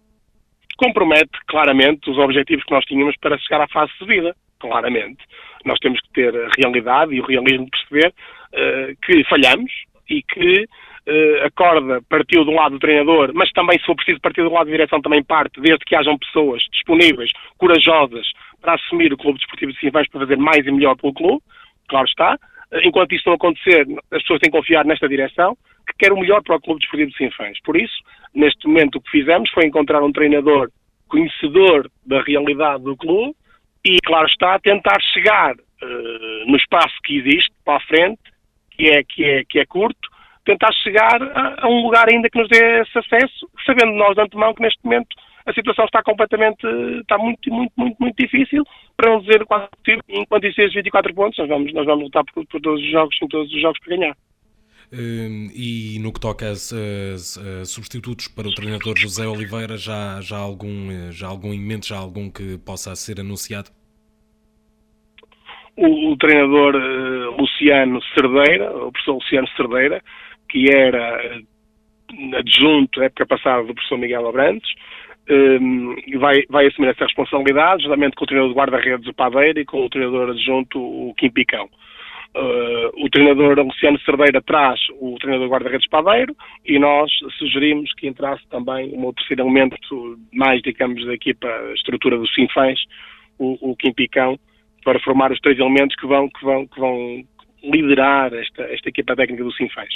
Compromete 0.77 1.39
claramente 1.49 2.09
os 2.09 2.19
objetivos 2.19 2.65
que 2.65 2.73
nós 2.73 2.85
tínhamos 2.85 3.17
para 3.17 3.37
chegar 3.39 3.61
à 3.61 3.69
fase 3.69 3.93
de 4.01 4.07
vida, 4.07 4.37
claramente. 4.61 5.25
Nós 5.65 5.79
temos 5.81 6.01
que 6.01 6.13
ter 6.13 6.35
a 6.37 6.51
realidade 6.57 7.13
e 7.13 7.21
o 7.21 7.27
realismo 7.27 7.65
de 7.65 7.71
perceber 7.71 8.09
uh, 8.09 8.97
que 9.05 9.25
falhamos 9.25 9.73
e 10.09 10.23
que 10.23 10.69
a 11.45 11.51
corda 11.51 12.01
partiu 12.09 12.45
de 12.45 12.51
um 12.51 12.55
lado 12.55 12.73
do 12.73 12.79
treinador, 12.79 13.31
mas 13.35 13.53
também, 13.53 13.79
se 13.79 13.85
for 13.85 13.95
preciso 13.95 14.19
partir 14.23 14.43
do 14.43 14.51
lado 14.51 14.65
da 14.65 14.73
direção, 14.73 15.03
também 15.03 15.23
parte, 15.23 15.61
desde 15.61 15.85
que 15.85 15.95
hajam 15.95 16.17
pessoas 16.17 16.63
disponíveis, 16.73 17.31
corajosas, 17.59 18.27
para 18.65 18.77
assumir 18.77 19.13
o 19.13 19.17
Clube 19.19 19.39
Desportivo 19.39 19.73
de 19.73 19.79
Sinfãs 19.79 20.09
para 20.09 20.21
fazer 20.21 20.39
mais 20.39 20.67
e 20.67 20.73
melhor 20.73 20.97
pelo 20.97 21.13
clube, 21.13 21.43
claro 21.87 22.07
está. 22.07 22.39
Enquanto 22.83 23.15
isso 23.15 23.29
não 23.29 23.35
acontecer, 23.35 23.87
as 24.11 24.23
pessoas 24.23 24.41
têm 24.41 24.51
que 24.51 24.57
confiar 24.57 24.87
nesta 24.87 25.07
direção, 25.07 25.55
que 25.87 25.99
quer 25.99 26.13
o 26.13 26.19
melhor 26.19 26.43
para 26.43 26.57
o 26.57 26.61
Clube 26.61 26.81
Desportivo 26.81 27.11
de 27.11 27.17
Sinfãs. 27.19 27.59
Por 27.63 27.77
isso, 27.77 27.95
neste 28.35 28.67
momento, 28.67 28.97
o 28.97 29.01
que 29.03 29.11
fizemos 29.11 29.51
foi 29.51 29.67
encontrar 29.67 30.03
um 30.03 30.11
treinador 30.11 30.71
conhecedor 31.07 31.91
da 32.07 32.23
realidade 32.23 32.83
do 32.83 32.97
clube 32.97 33.37
e, 33.85 33.99
claro 34.03 34.27
está, 34.27 34.59
tentar 34.59 34.99
chegar 35.13 35.55
uh, 35.55 36.51
no 36.51 36.57
espaço 36.57 36.95
que 37.05 37.19
existe 37.19 37.53
para 37.65 37.77
a 37.77 37.87
frente, 37.87 38.19
que 38.71 38.89
é, 38.89 39.05
que 39.05 39.25
é, 39.25 39.45
que 39.45 39.59
é 39.61 39.67
curto, 39.67 40.09
tentar 40.47 40.73
chegar 40.73 41.23
a, 41.23 41.67
a 41.67 41.69
um 41.69 41.83
lugar 41.83 42.09
ainda 42.09 42.31
que 42.31 42.39
nos 42.39 42.49
dê 42.49 42.81
esse 42.81 42.99
acesso, 42.99 43.49
sabendo 43.67 43.93
nós 43.93 44.15
de 44.15 44.23
antemão 44.23 44.55
que 44.55 44.63
neste 44.63 44.83
momento 44.83 45.15
a 45.47 45.53
situação 45.53 45.85
está 45.85 46.03
completamente, 46.03 46.67
está 47.01 47.19
muito, 47.19 47.53
muito, 47.53 47.73
muito, 47.77 47.97
muito 48.01 48.17
difícil, 48.17 48.65
para 48.97 49.11
não 49.11 49.21
dizer 49.21 49.45
quase 49.45 49.69
enquanto 50.09 50.47
isso 50.47 50.57
24 50.57 51.15
pontos, 51.15 51.39
nós 51.39 51.49
vamos, 51.49 51.73
nós 51.73 51.85
vamos 51.85 52.05
lutar 52.05 52.25
por, 52.25 52.47
por 52.47 52.61
todos 52.61 52.83
os 52.83 52.91
jogos, 52.91 53.17
em 53.23 53.29
todos 53.29 53.53
os 53.53 53.61
jogos 53.61 53.79
para 53.81 53.97
ganhar. 53.97 54.17
Hum, 54.93 55.49
e 55.55 55.99
no 56.01 56.13
que 56.13 56.21
toca 56.21 56.47
a, 56.47 56.53
a, 56.53 57.65
substitutos 57.65 58.29
para 58.29 58.49
o 58.49 58.55
treinador 58.55 58.97
José 58.97 59.27
Oliveira, 59.27 59.77
já, 59.77 60.21
já, 60.21 60.37
algum, 60.37 61.11
já 61.11 61.27
algum 61.27 61.53
em 61.53 61.61
mente, 61.61 61.89
já 61.89 61.99
algum 61.99 62.31
que 62.31 62.59
possa 62.59 62.95
ser 62.95 63.21
anunciado? 63.21 63.71
O, 65.77 66.13
o 66.13 66.17
treinador 66.17 66.77
uh, 66.77 67.37
Luciano 67.37 68.01
Cerdeira, 68.15 68.71
o 68.77 68.93
professor 68.93 69.15
Luciano 69.15 69.49
Cerdeira, 69.57 70.03
que 70.49 70.71
era 70.73 71.41
uh, 71.41 72.37
adjunto 72.37 73.01
na 73.01 73.07
época 73.07 73.27
passada 73.27 73.65
do 73.65 73.75
professor 73.75 73.99
Miguel 73.99 74.29
Abrantes, 74.29 74.71
um, 75.31 75.97
vai, 76.19 76.43
vai 76.49 76.67
assumir 76.67 76.89
essa 76.89 77.05
responsabilidade, 77.05 77.85
juntamente 77.85 78.17
com 78.17 78.25
o 78.25 78.27
treinador 78.27 78.53
de 78.53 78.59
guarda-redes, 78.59 79.09
o 79.09 79.15
Padeira, 79.15 79.61
e 79.61 79.65
com 79.65 79.85
o 79.85 79.89
treinador 79.89 80.31
adjunto, 80.31 80.79
o 80.79 81.15
Kim 81.15 81.31
Picão. 81.31 81.69
Uh, 82.37 83.05
o 83.05 83.09
treinador 83.09 83.57
Luciano 83.61 83.99
Cerdeira 84.01 84.43
traz 84.43 84.81
o 85.01 85.15
treinador 85.21 85.47
de 85.47 85.53
guarda-redes 85.53 85.89
Padeiro 85.89 86.35
e 86.67 86.81
nós 86.81 87.09
sugerimos 87.39 87.95
que 87.95 88.09
entrasse 88.09 88.43
também 88.49 88.93
um 88.93 89.13
terceiro 89.13 89.43
elemento 89.43 89.77
mais, 90.33 90.61
digamos, 90.61 91.07
da 91.07 91.15
equipa, 91.15 91.49
estrutura 91.77 92.19
dos 92.19 92.35
Sinfãs, 92.35 92.81
o, 93.39 93.71
o 93.71 93.77
Kim 93.77 93.93
Picão, 93.93 94.37
para 94.85 94.99
formar 94.99 95.31
os 95.31 95.39
três 95.39 95.59
elementos 95.61 95.95
que 95.95 96.09
vão, 96.09 96.29
que 96.29 96.45
vão, 96.45 96.67
que 96.67 96.81
vão 96.81 97.25
liderar 97.63 98.35
esta, 98.35 98.63
esta 98.65 98.89
equipa 98.89 99.15
técnica 99.15 99.45
do 99.45 99.53
Sinfãs. 99.53 99.95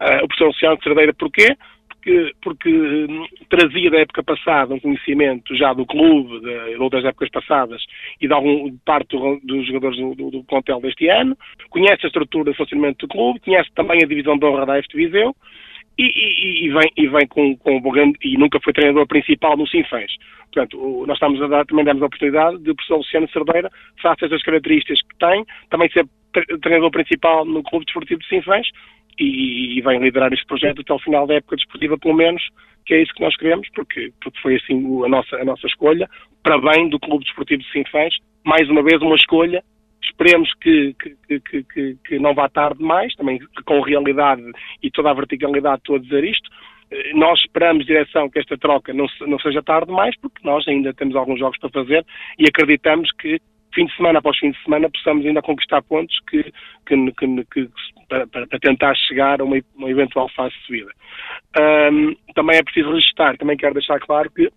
Uh, 0.00 0.24
o 0.24 0.28
professor 0.28 0.46
Luciano 0.46 0.82
Cerdeira, 0.82 1.12
porquê? 1.12 1.54
Porque, 2.04 2.34
porque 2.42 2.68
hum, 2.68 3.26
trazia 3.48 3.90
da 3.90 4.00
época 4.00 4.22
passada 4.22 4.74
um 4.74 4.80
conhecimento 4.80 5.56
já 5.56 5.72
do 5.72 5.86
clube, 5.86 6.40
de, 6.40 6.74
de 6.74 6.76
outras 6.76 7.04
épocas 7.04 7.30
passadas 7.30 7.82
e 8.20 8.28
de 8.28 8.34
algum 8.34 8.76
parte 8.84 9.16
do, 9.16 9.40
dos 9.42 9.66
jogadores 9.66 9.96
do, 9.98 10.14
do, 10.14 10.30
do 10.30 10.80
deste 10.80 11.08
ano, 11.08 11.36
conhece 11.70 12.04
a 12.04 12.08
estrutura 12.08 12.50
de 12.50 12.56
funcionamento 12.56 13.06
do 13.06 13.12
clube, 13.12 13.40
conhece 13.40 13.70
também 13.74 14.02
a 14.02 14.06
divisão 14.06 14.36
de 14.36 14.44
honra 14.44 14.66
da 14.66 14.80
Viseu 14.94 15.34
e, 15.96 16.04
e, 16.04 16.66
e, 16.66 16.68
vem, 16.70 16.92
e 16.96 17.06
vem 17.06 17.26
com, 17.26 17.56
com 17.56 17.80
grande, 17.80 18.18
e 18.22 18.36
nunca 18.36 18.60
foi 18.60 18.72
treinador 18.72 19.06
principal 19.06 19.56
no 19.56 19.66
Sinfãs. 19.66 20.12
Portanto, 20.52 21.04
nós 21.06 21.16
estamos 21.16 21.40
a 21.40 21.46
dar, 21.46 21.64
também 21.64 21.84
damos 21.84 22.02
a 22.02 22.06
oportunidade 22.06 22.58
de 22.58 22.70
o 22.70 22.74
professor 22.74 22.98
Luciano 22.98 23.30
Cerdeira, 23.30 23.70
face 24.02 24.24
estas 24.24 24.42
características 24.42 25.00
que 25.00 25.16
tem, 25.18 25.44
também 25.70 25.88
ser 25.90 26.06
treinador 26.60 26.90
principal 26.90 27.44
no 27.44 27.62
Clube 27.62 27.86
Desportivo 27.86 28.20
de 28.20 28.28
Sinfãs 28.28 28.66
e, 29.18 29.78
e 29.78 29.80
vem 29.80 30.00
liderar 30.00 30.32
este 30.32 30.46
projeto 30.46 30.80
até 30.80 30.92
ao 30.92 31.00
final 31.00 31.26
da 31.26 31.34
época 31.34 31.56
desportiva, 31.56 31.98
pelo 31.98 32.14
menos, 32.14 32.42
que 32.86 32.94
é 32.94 33.02
isso 33.02 33.14
que 33.14 33.22
nós 33.22 33.36
queremos, 33.36 33.68
porque, 33.74 34.12
porque 34.22 34.40
foi 34.40 34.56
assim 34.56 35.04
a 35.04 35.08
nossa, 35.08 35.36
a 35.36 35.44
nossa 35.44 35.66
escolha, 35.66 36.08
para 36.42 36.58
bem 36.58 36.88
do 36.88 36.98
Clube 37.00 37.24
Desportivo 37.24 37.62
de 37.62 37.72
Sinfãs, 37.72 38.14
mais 38.44 38.68
uma 38.68 38.82
vez 38.82 39.00
uma 39.00 39.16
escolha, 39.16 39.62
esperemos 40.02 40.52
que, 40.60 40.94
que, 41.28 41.40
que, 41.40 41.96
que, 42.06 42.18
não 42.18 42.34
vá 42.34 42.48
tarde 42.48 42.82
mais, 42.82 43.14
também 43.14 43.40
com 43.64 43.80
realidade 43.80 44.42
e 44.82 44.90
toda 44.90 45.10
a 45.10 45.14
verticalidade 45.14 45.78
estou 45.78 45.96
a 45.96 45.98
dizer 45.98 46.24
isto, 46.24 46.50
eh, 46.90 47.12
nós 47.14 47.40
esperamos, 47.40 47.86
direção, 47.86 48.28
que 48.28 48.38
esta 48.38 48.58
troca 48.58 48.92
não, 48.92 49.06
não 49.26 49.38
seja 49.38 49.62
tarde 49.62 49.86
demais, 49.86 50.14
porque 50.20 50.46
nós 50.46 50.66
ainda 50.68 50.92
temos 50.92 51.16
alguns 51.16 51.38
jogos 51.38 51.58
para 51.58 51.70
fazer 51.70 52.04
e 52.38 52.44
acreditamos 52.46 53.10
que 53.12 53.40
fim 53.74 53.86
de 53.86 53.96
semana 53.96 54.18
após 54.18 54.38
fim 54.38 54.50
de 54.50 54.62
semana 54.62 54.88
possamos 54.88 55.26
ainda 55.26 55.42
conquistar 55.42 55.82
pontos 55.82 56.16
que, 56.28 56.42
que, 56.86 57.12
que, 57.12 57.44
que 57.52 57.68
para, 58.08 58.26
para, 58.26 58.46
tentar 58.60 58.94
chegar 58.94 59.40
a 59.40 59.44
uma, 59.44 59.56
uma 59.74 59.90
eventual 59.90 60.28
fase 60.30 60.54
de 60.54 60.66
subida. 60.66 60.90
Um, 61.92 62.14
também 62.34 62.58
é 62.58 62.62
preciso 62.62 62.92
registrar, 62.92 63.36
também 63.36 63.56
quero 63.56 63.74
deixar 63.74 63.98
claro 64.00 64.30
que 64.30 64.50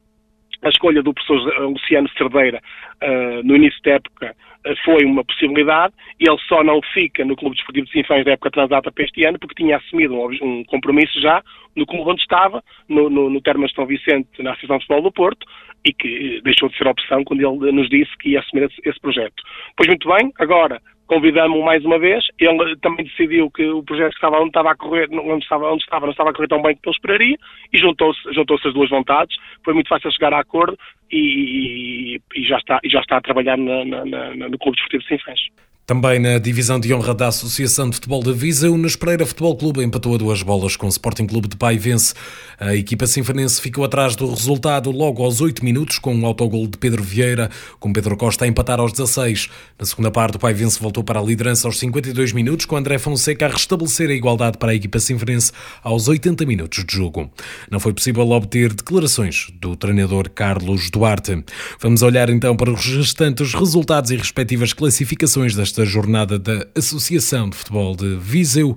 a 0.63 0.69
escolha 0.69 1.03
do 1.03 1.13
professor 1.13 1.69
Luciano 1.69 2.09
Cerdeira 2.17 2.61
uh, 3.03 3.43
no 3.43 3.55
início 3.55 3.81
da 3.83 3.91
época 3.91 4.35
uh, 4.65 4.75
foi 4.83 5.05
uma 5.05 5.23
possibilidade. 5.23 5.93
Ele 6.19 6.37
só 6.47 6.63
não 6.63 6.81
fica 6.93 7.23
no 7.23 7.35
Clube 7.35 7.55
Desportivo 7.55 7.85
de 7.85 7.91
Sinfãs 7.91 8.25
da 8.25 8.31
época 8.31 8.51
transata 8.51 8.91
para 8.91 9.03
este 9.03 9.25
ano 9.25 9.39
porque 9.39 9.63
tinha 9.63 9.77
assumido 9.77 10.15
um, 10.15 10.29
um 10.41 10.63
compromisso 10.65 11.19
já 11.21 11.43
no 11.75 11.85
clube 11.85 12.09
onde 12.09 12.21
estava, 12.21 12.63
no, 12.89 13.09
no, 13.09 13.29
no 13.29 13.41
Termas 13.41 13.71
São 13.71 13.85
Vicente, 13.85 14.41
na 14.41 14.51
Associação 14.51 14.79
de 14.79 14.85
Futebol 14.85 15.03
do 15.03 15.11
Porto, 15.11 15.45
e 15.85 15.93
que 15.93 16.41
deixou 16.43 16.69
de 16.69 16.77
ser 16.77 16.87
opção 16.87 17.23
quando 17.23 17.41
ele 17.41 17.71
nos 17.71 17.87
disse 17.87 18.11
que 18.17 18.29
ia 18.29 18.39
assumir 18.39 18.63
esse, 18.63 18.81
esse 18.83 18.99
projeto. 18.99 19.43
Pois 19.75 19.87
muito 19.87 20.09
bem, 20.09 20.31
agora 20.39 20.81
convidamos-o 21.07 21.63
mais 21.63 21.83
uma 21.83 21.97
vez, 21.97 22.25
ele 22.39 22.75
também 22.77 23.05
decidiu 23.05 23.49
que 23.49 23.65
o 23.65 23.83
projeto 23.83 24.13
estava 24.13 24.37
onde 24.39 24.49
estava 24.49 24.71
a 24.71 24.75
correr, 24.75 25.07
onde 25.11 25.43
estava, 25.43 25.71
onde 25.71 25.83
estava 25.83 26.05
não 26.05 26.11
estava 26.11 26.29
a 26.29 26.33
correr 26.33 26.47
tão 26.47 26.61
bem 26.61 26.75
como 26.75 26.81
ele 26.85 26.95
esperaria, 26.95 27.37
e 27.73 27.77
juntou-se 27.77 28.33
juntou 28.33 28.57
as 28.63 28.73
duas 28.73 28.89
vontades, 28.89 29.35
foi 29.63 29.73
muito 29.73 29.87
fácil 29.87 30.11
chegar 30.11 30.33
a 30.33 30.39
acordo 30.39 30.77
e, 31.11 32.17
e, 32.35 32.41
e 32.41 32.43
já, 32.43 32.57
está, 32.57 32.79
e 32.83 32.89
já 32.89 32.99
está 32.99 33.17
a 33.17 33.21
trabalhar 33.21 33.57
na, 33.57 33.85
na, 33.85 34.05
na, 34.05 34.49
no 34.49 34.57
Clube 34.57 34.77
Desportivo 34.77 35.03
de 35.03 35.07
Sinfãs. 35.07 35.66
Também 35.87 36.19
na 36.19 36.37
divisão 36.37 36.81
de 36.81 36.93
honra 36.93 37.15
da 37.15 37.29
Associação 37.29 37.89
de 37.89 37.95
Futebol 37.95 38.21
de 38.21 38.33
Viseu, 38.33 38.73
o 38.73 38.77
Nespereira 38.77 39.25
Futebol 39.25 39.55
Clube 39.55 39.81
empatou 39.81 40.15
a 40.15 40.17
duas 40.17 40.43
bolas 40.43 40.75
com 40.75 40.85
o 40.85 40.89
Sporting 40.89 41.25
Clube 41.25 41.47
de 41.47 41.55
Paivense. 41.55 42.13
A 42.59 42.75
equipa 42.75 43.07
sinfanense 43.07 43.61
ficou 43.61 43.85
atrás 43.85 44.13
do 44.13 44.29
resultado 44.29 44.91
logo 44.91 45.23
aos 45.23 45.39
8 45.39 45.63
minutos 45.63 45.97
com 45.97 46.13
um 46.13 46.25
autogol 46.25 46.67
de 46.67 46.77
Pedro 46.77 47.01
Vieira, 47.01 47.49
com 47.79 47.93
Pedro 47.93 48.17
Costa 48.17 48.43
a 48.43 48.47
empatar 48.49 48.81
aos 48.81 48.91
16. 48.91 49.47
Na 49.79 49.85
segunda 49.85 50.11
parte, 50.11 50.35
o 50.35 50.39
Paivense 50.39 50.77
voltou 50.77 51.05
para 51.05 51.21
a 51.21 51.23
liderança 51.23 51.69
aos 51.69 51.79
52 51.79 52.33
minutos, 52.33 52.65
com 52.65 52.75
André 52.75 52.97
Fonseca 52.97 53.45
a 53.45 53.49
restabelecer 53.49 54.09
a 54.09 54.13
igualdade 54.13 54.57
para 54.57 54.73
a 54.73 54.75
equipa 54.75 54.99
sinfanense 54.99 55.53
aos 55.81 56.09
80 56.09 56.45
minutos 56.45 56.83
de 56.83 56.93
jogo. 56.93 57.31
Não 57.71 57.79
foi 57.79 57.93
possível 57.93 58.29
obter 58.29 58.73
declarações 58.73 59.53
do 59.61 59.73
treinador 59.77 60.29
Carlos 60.31 60.89
Duarte. 60.89 61.45
Vamos 61.79 62.01
olhar 62.01 62.29
então 62.29 62.57
para 62.57 62.71
os 62.71 62.85
restantes 62.85 63.53
resultados 63.53 64.11
e 64.11 64.17
respectivas 64.17 64.73
classificações 64.73 65.55
desta 65.55 65.76
desta 65.77 65.85
jornada 65.85 66.39
da 66.39 66.65
Associação 66.75 67.49
de 67.49 67.55
Futebol 67.55 67.95
de 67.95 68.15
Viseu. 68.15 68.75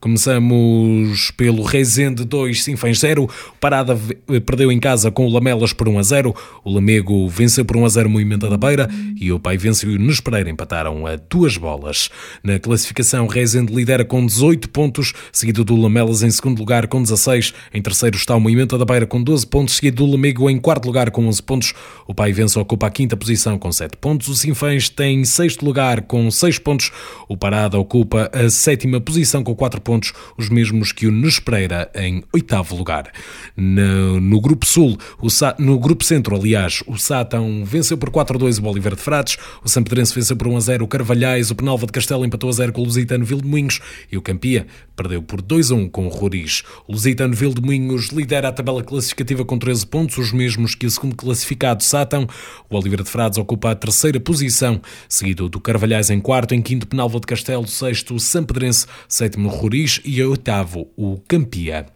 Começamos 0.00 1.30
pelo 1.32 1.62
Rezende 1.62 2.24
2, 2.24 2.64
Sinfãs 2.64 2.98
0. 2.98 3.28
Parada 3.60 3.96
perdeu 4.44 4.72
em 4.72 4.80
casa 4.80 5.10
com 5.10 5.26
o 5.26 5.32
Lamelas 5.32 5.72
por 5.72 5.88
1 5.88 5.98
a 5.98 6.02
0. 6.02 6.34
O 6.64 6.72
Lamego 6.72 7.28
venceu 7.28 7.64
por 7.64 7.76
1 7.76 7.84
a 7.84 7.88
0 7.88 8.10
Moimenta 8.10 8.48
da 8.48 8.56
Beira 8.56 8.88
e 9.20 9.30
o 9.30 9.38
Pai 9.38 9.56
venceu 9.56 9.90
nos 9.98 10.20
Pereira 10.20 10.50
empataram 10.50 11.06
a 11.06 11.16
duas 11.16 11.56
bolas. 11.56 12.10
Na 12.42 12.58
classificação, 12.58 13.26
Rezende 13.26 13.72
lidera 13.72 14.04
com 14.04 14.24
18 14.24 14.70
pontos, 14.70 15.12
seguido 15.32 15.64
do 15.64 15.76
Lamelas 15.76 16.22
em 16.22 16.30
segundo 16.30 16.58
lugar 16.58 16.88
com 16.88 17.00
16. 17.00 17.54
Em 17.72 17.82
terceiro 17.82 18.16
está 18.16 18.34
o 18.34 18.40
Moimenta 18.40 18.76
da 18.76 18.84
Beira 18.84 19.06
com 19.06 19.22
12 19.22 19.46
pontos, 19.46 19.76
seguido 19.76 20.04
do 20.04 20.10
Lamego 20.10 20.50
em 20.50 20.58
quarto 20.58 20.86
lugar 20.86 21.10
com 21.10 21.28
11 21.28 21.42
pontos. 21.42 21.74
O 22.08 22.14
Pai 22.14 22.32
Vence 22.32 22.58
ocupa 22.58 22.88
a 22.88 22.90
quinta 22.90 23.16
posição 23.16 23.58
com 23.58 23.70
7 23.70 23.96
pontos. 23.98 24.26
O 24.28 24.34
Sinfãs 24.34 24.88
tem 24.88 25.24
sexto 25.24 25.64
lugar 25.64 26.02
com 26.02 26.30
6 26.40 26.58
pontos. 26.58 26.90
O 27.28 27.36
Parada 27.36 27.78
ocupa 27.78 28.30
a 28.32 28.50
sétima 28.50 29.00
posição 29.00 29.44
com 29.44 29.54
4 29.54 29.80
pontos, 29.80 30.12
os 30.36 30.48
mesmos 30.48 30.92
que 30.92 31.06
o 31.06 31.12
Nos 31.12 31.38
Pereira 31.38 31.90
em 31.94 32.22
oitavo 32.32 32.74
lugar. 32.74 33.10
No, 33.56 34.20
no 34.20 34.40
Grupo 34.40 34.66
Sul, 34.66 34.98
Sa, 35.28 35.54
no 35.58 35.78
Grupo 35.78 36.04
Centro, 36.04 36.34
aliás, 36.34 36.82
o 36.86 36.98
Sátão 36.98 37.64
venceu 37.64 37.96
por 37.96 38.10
4 38.10 38.36
a 38.36 38.38
2 38.38 38.58
o 38.58 38.62
Bolívar 38.62 38.94
de 38.94 39.00
Frades, 39.00 39.38
o 39.64 39.68
Sampedrense 39.68 40.14
venceu 40.14 40.36
por 40.36 40.48
1 40.48 40.56
a 40.56 40.60
0 40.60 40.84
o 40.84 40.88
Carvalhais, 40.88 41.50
o 41.50 41.54
Penalva 41.54 41.86
de 41.86 41.92
Castelo 41.92 42.24
empatou 42.24 42.50
a 42.50 42.52
0 42.52 42.72
com 42.72 42.82
o 42.82 42.84
Lusitano 42.84 43.24
Vildemunhos 43.24 43.80
e 44.10 44.16
o 44.16 44.22
Campia 44.22 44.66
perdeu 44.96 45.22
por 45.22 45.40
2 45.40 45.70
a 45.70 45.74
1 45.74 45.88
com 45.88 46.06
o 46.06 46.08
Roriz. 46.08 46.62
O 46.86 46.92
Lusitano 46.92 47.34
Vildemunhos 47.34 48.08
lidera 48.08 48.48
a 48.48 48.52
tabela 48.52 48.82
classificativa 48.82 49.44
com 49.44 49.58
13 49.58 49.86
pontos, 49.86 50.18
os 50.18 50.32
mesmos 50.32 50.74
que 50.74 50.86
o 50.86 50.90
segundo 50.90 51.16
classificado 51.16 51.82
Sátão. 51.82 52.26
O 52.68 52.76
Oliveira 52.76 53.02
de 53.02 53.10
Frades 53.10 53.38
ocupa 53.38 53.70
a 53.70 53.74
terceira 53.74 54.20
posição, 54.20 54.80
seguido 55.08 55.48
do 55.48 55.60
Carvalhais 55.60 56.10
em 56.10 56.20
quarto, 56.30 56.54
em 56.54 56.62
quinto 56.62 56.86
Penalva 56.86 57.18
de 57.18 57.26
Castelo, 57.26 57.66
sexto 57.66 58.16
Sampedrense, 58.20 58.86
sétimo 59.08 59.48
Roriz 59.48 60.00
e 60.04 60.22
oitavo 60.22 60.86
o 60.96 61.18
Campia. 61.26 61.86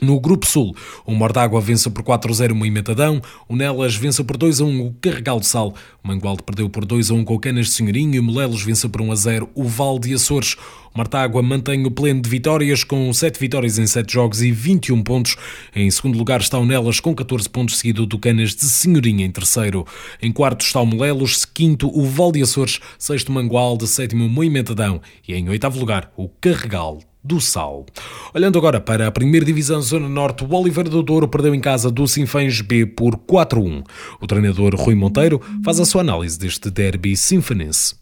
No 0.00 0.18
Grupo 0.18 0.46
Sul, 0.46 0.74
o 1.04 1.14
Mordágua 1.14 1.60
venceu 1.60 1.92
por 1.92 2.02
4-0 2.02 2.58
o 2.58 2.64
Imetadão, 2.64 3.20
o 3.46 3.54
Nelas 3.54 3.94
venceu 3.94 4.24
por 4.24 4.38
2-1 4.38 4.86
o 4.86 4.94
Carregal 5.00 5.38
de 5.38 5.46
Sal, 5.46 5.74
o 6.02 6.08
Mangualde 6.08 6.42
perdeu 6.42 6.70
por 6.70 6.86
2-1 6.86 7.22
com 7.22 7.34
o 7.34 7.38
Canas 7.38 7.66
de 7.66 7.72
Senhorinho 7.72 8.14
e 8.14 8.18
o 8.18 8.22
Molelos 8.22 8.62
venceu 8.62 8.88
por 8.88 9.02
1-0 9.02 9.48
o 9.54 9.64
Val 9.64 9.98
de 9.98 10.14
Açores. 10.14 10.54
O 10.94 10.96
Mortágua 10.96 11.42
mantém 11.42 11.84
o 11.84 11.90
pleno 11.90 12.22
de 12.22 12.30
vitórias 12.30 12.82
com 12.82 13.12
7 13.12 13.38
vitórias 13.38 13.78
em 13.78 13.86
7 13.86 14.10
jogos 14.10 14.40
e 14.40 14.50
21 14.50 15.02
pontos. 15.02 15.36
Em 15.76 15.90
segundo 15.90 16.16
lugar 16.16 16.40
está 16.40 16.58
o 16.58 16.64
Nelas 16.64 16.98
com 16.98 17.14
14 17.14 17.48
pontos, 17.50 17.76
seguido 17.76 18.06
do 18.06 18.18
Canas 18.18 18.54
de 18.54 18.64
Senhorinha 18.64 19.26
em 19.26 19.30
terceiro. 19.30 19.86
Em 20.22 20.32
quarto 20.32 20.64
está 20.64 20.80
o 20.80 20.86
Molelos, 20.86 21.44
quinto 21.44 21.88
o 21.88 22.06
Val 22.06 22.32
de 22.32 22.42
Açores, 22.42 22.80
sexto 22.98 23.30
Mangualde, 23.30 23.86
sétimo 23.86 24.28
Moimentadão 24.30 25.02
e 25.28 25.34
em 25.34 25.48
oitavo 25.50 25.78
lugar 25.78 26.10
o 26.16 26.28
Carregal 26.40 27.09
do 27.22 27.40
Sal. 27.40 27.86
Olhando 28.34 28.58
agora 28.58 28.80
para 28.80 29.06
a 29.06 29.12
primeira 29.12 29.44
divisão 29.44 29.80
Zona 29.80 30.08
Norte, 30.08 30.44
o 30.44 30.54
Oliveira 30.54 30.88
do 30.88 31.02
Douro 31.02 31.28
perdeu 31.28 31.54
em 31.54 31.60
casa 31.60 31.90
do 31.90 32.06
Sinfãs 32.06 32.60
B 32.60 32.86
por 32.86 33.16
4-1. 33.16 33.84
O 34.20 34.26
treinador 34.26 34.74
Rui 34.74 34.94
Monteiro 34.94 35.40
faz 35.64 35.78
a 35.80 35.84
sua 35.84 36.00
análise 36.00 36.38
deste 36.38 36.70
derby 36.70 37.16
sinfanense. 37.16 37.98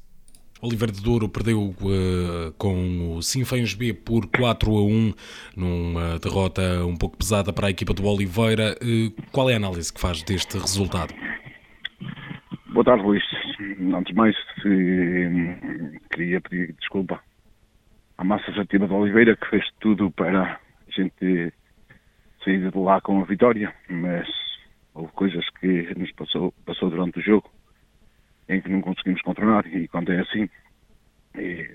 Oliveira 0.60 0.92
de 0.92 1.00
Douro 1.00 1.28
perdeu 1.28 1.74
uh, 1.80 2.52
com 2.58 3.16
o 3.16 3.22
Sinfãs 3.22 3.74
B 3.74 3.94
por 3.94 4.26
4 4.26 4.76
a 4.76 4.82
1 4.82 5.14
numa 5.56 6.18
derrota 6.18 6.84
um 6.84 6.96
pouco 6.96 7.16
pesada 7.16 7.52
para 7.52 7.68
a 7.68 7.70
equipa 7.70 7.94
do 7.94 8.04
Oliveira. 8.04 8.76
Uh, 8.82 9.12
qual 9.30 9.48
é 9.48 9.54
a 9.54 9.56
análise 9.56 9.92
que 9.92 10.00
faz 10.00 10.22
deste 10.22 10.58
resultado? 10.58 11.14
Boa 12.72 12.84
tarde, 12.84 13.04
Luís. 13.04 13.22
Antes 13.94 14.12
de 14.12 14.14
mais, 14.14 14.36
uh, 14.36 16.00
queria 16.10 16.40
pedir 16.40 16.74
desculpa 16.78 17.20
à 18.18 18.24
massa 18.24 18.50
ativa 18.60 18.86
de 18.88 18.92
Oliveira, 18.92 19.36
que 19.36 19.48
fez 19.48 19.64
tudo 19.80 20.10
para 20.10 20.42
a 20.42 20.90
gente 20.90 21.52
sair 22.44 22.70
de 22.70 22.76
lá 22.76 23.00
com 23.00 23.20
a 23.20 23.24
vitória, 23.24 23.72
mas 23.88 24.28
houve 24.92 25.12
coisas 25.12 25.48
que 25.60 25.94
nos 25.96 26.10
passou, 26.12 26.52
passou 26.66 26.90
durante 26.90 27.20
o 27.20 27.22
jogo 27.22 27.48
em 28.48 28.60
que 28.60 28.68
não 28.68 28.80
conseguimos 28.80 29.22
controlar 29.22 29.64
e 29.66 29.86
quando 29.86 30.12
é 30.12 30.20
assim 30.20 30.50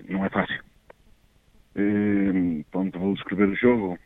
não 0.09 0.25
é 0.25 0.29
fácil. 0.29 0.61
E, 1.75 2.65
pronto, 2.71 2.99
vou 2.99 3.13
descrever 3.13 3.47
o 3.47 3.55
jogo. 3.55 3.97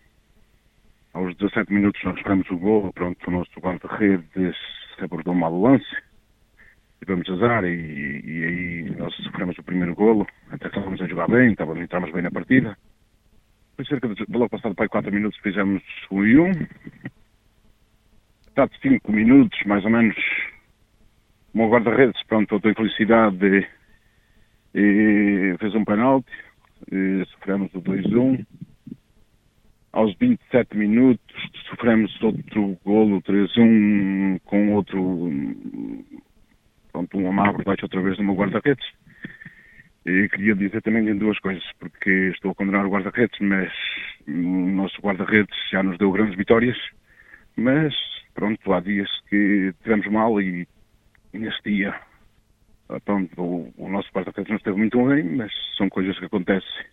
Aos 1.14 1.36
17 1.38 1.74
minutos 1.74 2.04
nós 2.04 2.16
esperamos 2.18 2.48
o 2.52 2.58
gol, 2.58 2.94
pronto, 2.94 3.28
o 3.28 3.32
nosso 3.32 3.60
guarda-redes 3.60 4.56
abordou 5.00 5.34
mal 5.34 5.52
o 5.52 5.64
lance, 5.64 5.86
tivemos 7.00 7.30
azar 7.30 7.64
e, 7.66 8.22
e, 8.26 8.46
aí 8.46 8.96
nós 8.98 9.14
sofremos 9.16 9.58
o 9.58 9.64
primeiro 9.64 9.96
golo, 9.96 10.28
até 10.50 10.68
estávamos 10.68 11.02
a 11.02 11.08
jogar 11.08 11.28
bem, 11.28 11.52
estávamos, 11.52 11.84
entramos 11.84 12.12
bem 12.12 12.22
na 12.22 12.32
partida. 12.32 12.78
Foi 13.76 13.86
cerca 13.86 14.08
de, 14.08 14.26
logo 14.30 14.50
passado 14.50 14.76
para 14.76 14.90
4 14.90 15.12
minutos 15.12 15.40
fizemos 15.40 15.84
um 16.12 16.26
e 16.26 16.40
um. 16.40 16.52
Está 18.48 18.68
5 18.82 19.12
minutos, 19.12 19.60
mais 19.66 19.86
ou 19.86 19.92
menos, 19.92 20.18
o 21.54 21.58
meu 21.60 21.70
guarda-redes, 21.70 22.22
pronto, 22.24 22.56
eu 22.56 22.60
tenho 22.60 22.76
felicidade 22.76 23.68
e 24.74 25.56
fez 25.60 25.76
um 25.76 25.86
penalti, 25.86 26.32
e 26.92 27.24
sofremos 27.32 27.74
o 27.74 27.82
2-1. 27.82 28.46
Aos 29.92 30.16
27 30.18 30.78
minutos 30.78 31.36
sofremos 31.70 32.22
outro 32.22 32.78
golo, 32.84 33.22
3-1, 33.22 34.40
com 34.46 34.74
outro, 34.74 35.32
pronto, 36.98 37.18
um 37.18 37.30
amarro 37.30 37.64
baixo 37.64 37.86
outra 37.86 38.02
vez 38.02 38.18
no 38.18 38.24
meu 38.24 38.36
guarda-redes. 38.36 38.86
E 40.06 40.28
queria 40.30 40.56
dizer 40.56 40.82
também 40.82 41.16
duas 41.18 41.38
coisas, 41.40 41.64
porque 41.80 42.10
estou 42.34 42.52
a 42.52 42.56
condenar 42.56 42.86
o 42.86 42.90
guarda-redes, 42.90 43.38
mas 43.40 43.72
o 44.28 44.32
nosso 44.32 45.00
guarda-redes 45.02 45.56
já 45.70 45.84
nos 45.84 45.98
deu 45.98 46.12
grandes 46.12 46.36
vitórias, 46.36 46.78
mas 47.56 47.94
pronto, 48.34 48.74
há 48.74 48.80
dias 48.80 49.10
que 49.30 49.74
tivemos 49.84 50.08
mal 50.08 50.42
e 50.42 50.68
neste 51.34 51.70
dia, 51.70 51.94
pronto, 53.06 53.42
o, 53.42 53.74
o 53.78 53.90
nosso 53.90 54.10
guarda-redes 54.12 54.50
não 54.50 54.58
esteve 54.58 54.78
muito 54.78 55.06
bem, 55.06 55.24
mas 55.24 55.52
são 55.78 55.90
coisas 55.90 56.18
que 56.18 56.26
acontecem. 56.26 56.86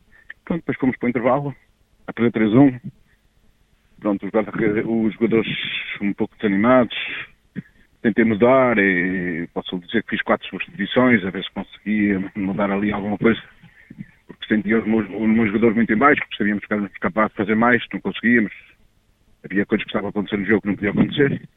Pronto, 0.44 0.60
depois 0.60 0.78
fomos 0.78 0.96
para 0.98 1.06
o 1.06 1.10
intervalo, 1.10 1.56
a 2.06 2.12
perder 2.12 2.48
3-1. 2.50 2.80
Pronto, 4.00 4.26
os, 4.26 4.32
os 4.86 5.14
jogadores 5.14 5.48
um 6.02 6.12
pouco 6.12 6.36
desanimados, 6.36 6.96
tentei 8.04 8.24
mudar 8.24 8.76
e 8.76 9.48
posso 9.54 9.78
dizer 9.78 10.02
que 10.02 10.10
fiz 10.10 10.22
quatro 10.22 10.46
substituições, 10.48 11.24
a 11.24 11.30
ver 11.30 11.42
se 11.42 11.50
conseguia 11.52 12.22
mudar 12.36 12.70
ali 12.70 12.92
alguma 12.92 13.16
coisa, 13.16 13.40
porque 14.26 14.46
sentia 14.46 14.78
os 14.78 14.86
meus, 14.86 15.08
os 15.08 15.28
meus 15.28 15.46
jogadores 15.46 15.74
muito 15.74 15.92
em 15.92 15.96
baixo, 15.96 16.20
porque 16.20 16.36
sabíamos 16.36 16.66
que 16.66 16.72
éramos 16.74 16.92
capazes 16.98 17.30
de 17.30 17.36
fazer 17.38 17.54
mais, 17.54 17.82
não 17.90 18.00
conseguíamos. 18.02 18.52
Havia 19.42 19.64
coisas 19.64 19.84
que 19.84 19.88
estavam 19.88 20.08
a 20.08 20.10
acontecer 20.10 20.36
no 20.36 20.44
jogo 20.44 20.60
que 20.60 20.68
não 20.68 20.74
podia 20.74 20.90
acontecer. 20.90 21.48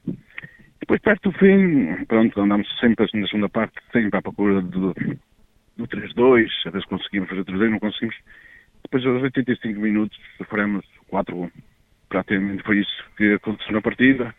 Depois, 0.80 1.02
perto 1.02 1.32
do 1.32 1.38
fim, 1.38 2.06
pronto, 2.06 2.40
andámos 2.40 2.80
sempre 2.80 3.06
na 3.14 3.28
segunda 3.28 3.50
parte, 3.50 3.74
sempre 3.92 4.18
à 4.18 4.22
procura 4.22 4.62
do, 4.62 4.94
do 5.76 5.88
3-2, 5.88 6.48
às 6.66 6.72
vezes 6.72 6.88
conseguimos 6.88 7.28
fazer 7.28 7.44
3-2, 7.44 7.70
não 7.72 7.80
conseguimos. 7.80 8.16
Depois, 8.84 9.06
aos 9.06 9.22
85 9.22 9.82
minutos, 9.82 10.18
sofremos 10.38 10.86
4-1. 11.12 11.52
Praticamente 12.08 12.64
foi 12.64 12.80
isso 12.80 13.04
que 13.18 13.34
aconteceu 13.34 13.74
na 13.74 13.82
partida. 13.82 14.34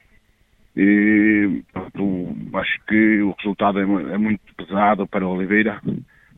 E 0.79 1.65
pronto, 1.73 2.57
acho 2.57 2.85
que 2.87 3.21
o 3.21 3.35
resultado 3.37 3.81
é, 3.81 3.83
é 3.83 4.17
muito 4.17 4.55
pesado 4.55 5.09
para 5.09 5.27
o 5.27 5.35
Oliveira, 5.35 5.83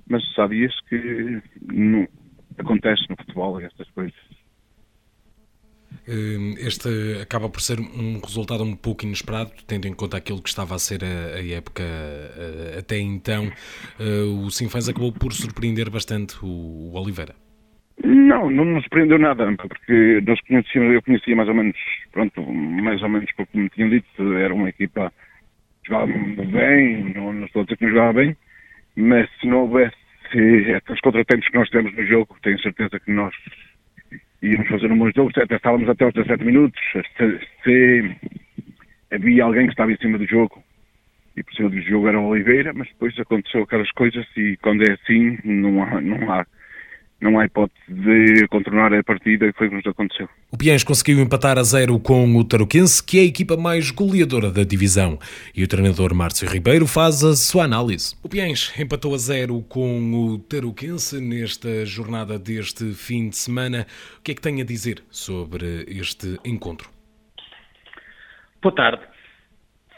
mas 0.08 0.22
sabias 0.34 0.74
que 0.88 1.42
não, 1.70 2.08
acontece 2.56 3.02
no 3.10 3.16
futebol 3.16 3.60
estas 3.60 3.90
coisas. 3.90 4.18
Hum, 6.08 6.54
este 6.56 6.88
acaba 7.20 7.50
por 7.50 7.60
ser 7.60 7.78
um 7.80 8.18
resultado 8.18 8.64
um 8.64 8.74
pouco 8.74 9.04
inesperado, 9.04 9.50
tendo 9.66 9.86
em 9.86 9.92
conta 9.92 10.16
aquilo 10.16 10.40
que 10.42 10.48
estava 10.48 10.74
a 10.74 10.78
ser 10.78 11.04
a, 11.04 11.36
a 11.36 11.46
época 11.46 11.84
até 12.78 12.98
então. 12.98 13.52
Eh, 13.98 14.22
o 14.22 14.50
Sinfãs 14.50 14.88
acabou 14.88 15.12
por 15.12 15.34
surpreender 15.34 15.90
bastante 15.90 16.38
o, 16.42 16.48
o 16.48 16.94
Oliveira. 16.94 17.34
Não, 18.40 18.48
não 18.48 18.64
nos 18.64 18.84
surpreendeu 18.84 19.18
nada, 19.18 19.54
porque 19.56 20.22
nós 20.26 20.40
conhecíamos, 20.40 20.94
eu 20.94 21.02
conhecia 21.02 21.36
mais 21.36 21.48
ou 21.48 21.54
menos, 21.54 21.76
pronto, 22.10 22.42
mais 22.50 23.02
ou 23.02 23.08
menos 23.10 23.30
porque 23.36 23.58
me 23.58 23.68
tinham 23.68 23.90
dito, 23.90 24.32
era 24.32 24.54
uma 24.54 24.70
equipa 24.70 25.12
que 25.82 25.92
jogava 25.92 26.06
bem, 26.10 27.12
não, 27.14 27.34
não 27.34 27.44
estou 27.44 27.60
a 27.60 27.64
dizer 27.64 27.76
que 27.76 27.84
não 27.84 27.92
jogava 27.92 28.12
bem, 28.14 28.36
mas 28.96 29.28
se 29.38 29.46
não 29.46 29.58
houvesse 29.58 29.94
aqueles 30.74 31.00
contratempos 31.02 31.48
que 31.48 31.58
nós 31.58 31.68
temos 31.68 31.94
no 31.94 32.06
jogo, 32.06 32.34
tenho 32.42 32.58
certeza 32.62 32.98
que 32.98 33.12
nós 33.12 33.34
íamos 34.40 34.68
fazer 34.68 34.90
um 34.90 34.98
bom 34.98 35.10
jogo, 35.14 35.30
até 35.36 35.56
estávamos 35.56 35.88
até 35.90 36.04
aos 36.06 36.14
17 36.14 36.42
minutos, 36.42 36.80
se, 36.92 37.40
se, 37.62 38.16
havia 39.12 39.44
alguém 39.44 39.66
que 39.66 39.72
estava 39.72 39.92
em 39.92 39.98
cima 39.98 40.16
do 40.16 40.26
jogo, 40.26 40.64
e 41.36 41.42
por 41.42 41.52
cima 41.52 41.68
do 41.68 41.80
jogo 41.82 42.08
era 42.08 42.18
o 42.18 42.28
Oliveira, 42.28 42.72
mas 42.72 42.88
depois 42.88 43.18
aconteceu 43.18 43.64
aquelas 43.64 43.90
coisas 43.90 44.26
e 44.34 44.56
quando 44.62 44.82
é 44.88 44.92
assim 44.94 45.38
não 45.44 45.82
há, 45.82 46.00
não 46.00 46.32
há 46.32 46.46
não 47.20 47.38
há 47.38 47.44
hipótese 47.44 47.78
de 47.88 48.48
contornar 48.48 48.92
a 48.92 49.02
partida 49.02 49.52
que 49.52 49.58
foi 49.58 49.66
o 49.66 49.70
que 49.70 49.76
nos 49.76 49.86
aconteceu. 49.86 50.28
O 50.50 50.56
Piens 50.56 50.82
conseguiu 50.82 51.20
empatar 51.20 51.58
a 51.58 51.62
zero 51.62 51.98
com 52.00 52.36
o 52.36 52.44
Tarouquense, 52.44 53.04
que 53.04 53.18
é 53.18 53.22
a 53.22 53.26
equipa 53.26 53.56
mais 53.56 53.90
goleadora 53.90 54.50
da 54.50 54.64
divisão. 54.64 55.18
E 55.54 55.62
o 55.62 55.68
treinador 55.68 56.14
Márcio 56.14 56.48
Ribeiro 56.48 56.86
faz 56.86 57.22
a 57.22 57.34
sua 57.34 57.64
análise. 57.64 58.16
O 58.22 58.28
Piens 58.28 58.72
empatou 58.78 59.14
a 59.14 59.18
zero 59.18 59.62
com 59.62 60.12
o 60.12 60.38
Tarouquense 60.38 61.20
nesta 61.20 61.84
jornada 61.84 62.38
deste 62.38 62.92
fim 62.94 63.28
de 63.28 63.36
semana. 63.36 63.86
O 64.18 64.22
que 64.22 64.32
é 64.32 64.34
que 64.34 64.40
tem 64.40 64.60
a 64.60 64.64
dizer 64.64 65.02
sobre 65.10 65.84
este 65.88 66.38
encontro? 66.44 66.88
Boa 68.62 68.74
tarde. 68.74 69.02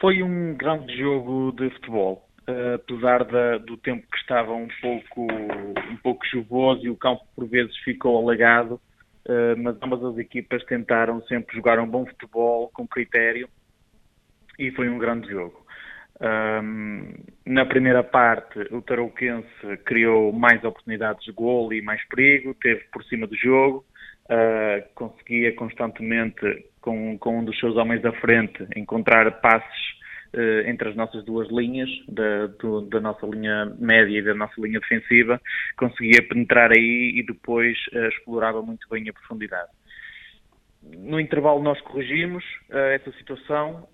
Foi 0.01 0.23
um 0.23 0.57
grande 0.57 0.97
jogo 0.99 1.53
de 1.53 1.71
futebol 1.71 2.29
apesar 2.75 3.25
da, 3.25 3.59
do 3.59 3.77
tempo 3.77 4.07
que 4.11 4.19
estava 4.19 4.53
um 4.53 4.69
pouco, 4.81 5.27
um 5.91 5.97
pouco 6.03 6.27
chuvoso 6.27 6.85
e 6.85 6.91
o 6.91 6.97
campo 6.97 7.23
por 7.35 7.47
vezes 7.47 7.77
ficou 7.79 8.19
alagado, 8.19 8.81
uh, 9.27 9.57
mas 9.59 9.77
ambas 9.83 10.03
as 10.05 10.19
equipas 10.19 10.65
tentaram 10.65 11.23
sempre 11.23 11.57
jogar 11.57 11.79
um 11.79 11.87
bom 11.87 12.07
futebol 12.07 12.71
com 12.73 12.87
critério 12.87 13.49
e 14.59 14.71
foi 14.73 14.89
um 14.89 14.99
grande 14.99 15.31
jogo. 15.31 15.63
Um, 16.21 17.15
na 17.45 17.67
primeira 17.67 18.05
parte, 18.05 18.61
o 18.71 18.81
Tarouquense 18.81 19.77
criou 19.85 20.33
mais 20.33 20.63
oportunidades 20.63 21.25
de 21.25 21.33
gol 21.33 21.73
e 21.73 21.83
mais 21.83 22.01
perigo, 22.09 22.55
teve 22.55 22.85
por 22.93 23.03
cima 23.05 23.27
do 23.27 23.37
jogo, 23.37 23.85
uh, 24.27 24.89
conseguia 24.95 25.53
constantemente, 25.55 26.67
com, 26.81 27.19
com 27.19 27.41
um 27.41 27.45
dos 27.45 27.59
seus 27.59 27.77
homens 27.77 28.03
da 28.03 28.13
frente, 28.13 28.67
encontrar 28.77 29.41
passes 29.41 30.02
entre 30.67 30.89
as 30.89 30.97
nossas 30.97 31.25
duas 31.25 31.49
linhas, 31.51 31.91
da, 32.09 32.47
do, 32.59 32.83
da, 32.83 33.01
nossa 33.01 33.27
linha 33.27 33.67
média 33.79 34.19
e 34.19 34.23
da 34.23 34.35
nossa 34.35 34.55
linha 34.59 34.81
defensiva, 34.81 35.41
conseguia 35.77 36.27
penetrar 36.27 36.71
aí 36.73 37.13
e 37.17 37.23
depois 37.27 37.77
uh, 37.93 38.09
explorava 38.09 38.63
muito 38.63 38.89
bem 38.89 39.09
a 39.09 39.13
profundidade. 39.13 39.71
No 40.83 41.21
intervalo 41.21 41.63
nós 41.63 41.81
corrigimos 41.83 42.45
uh, 42.71 42.77
essa 42.95 43.13
situação, 43.13 43.87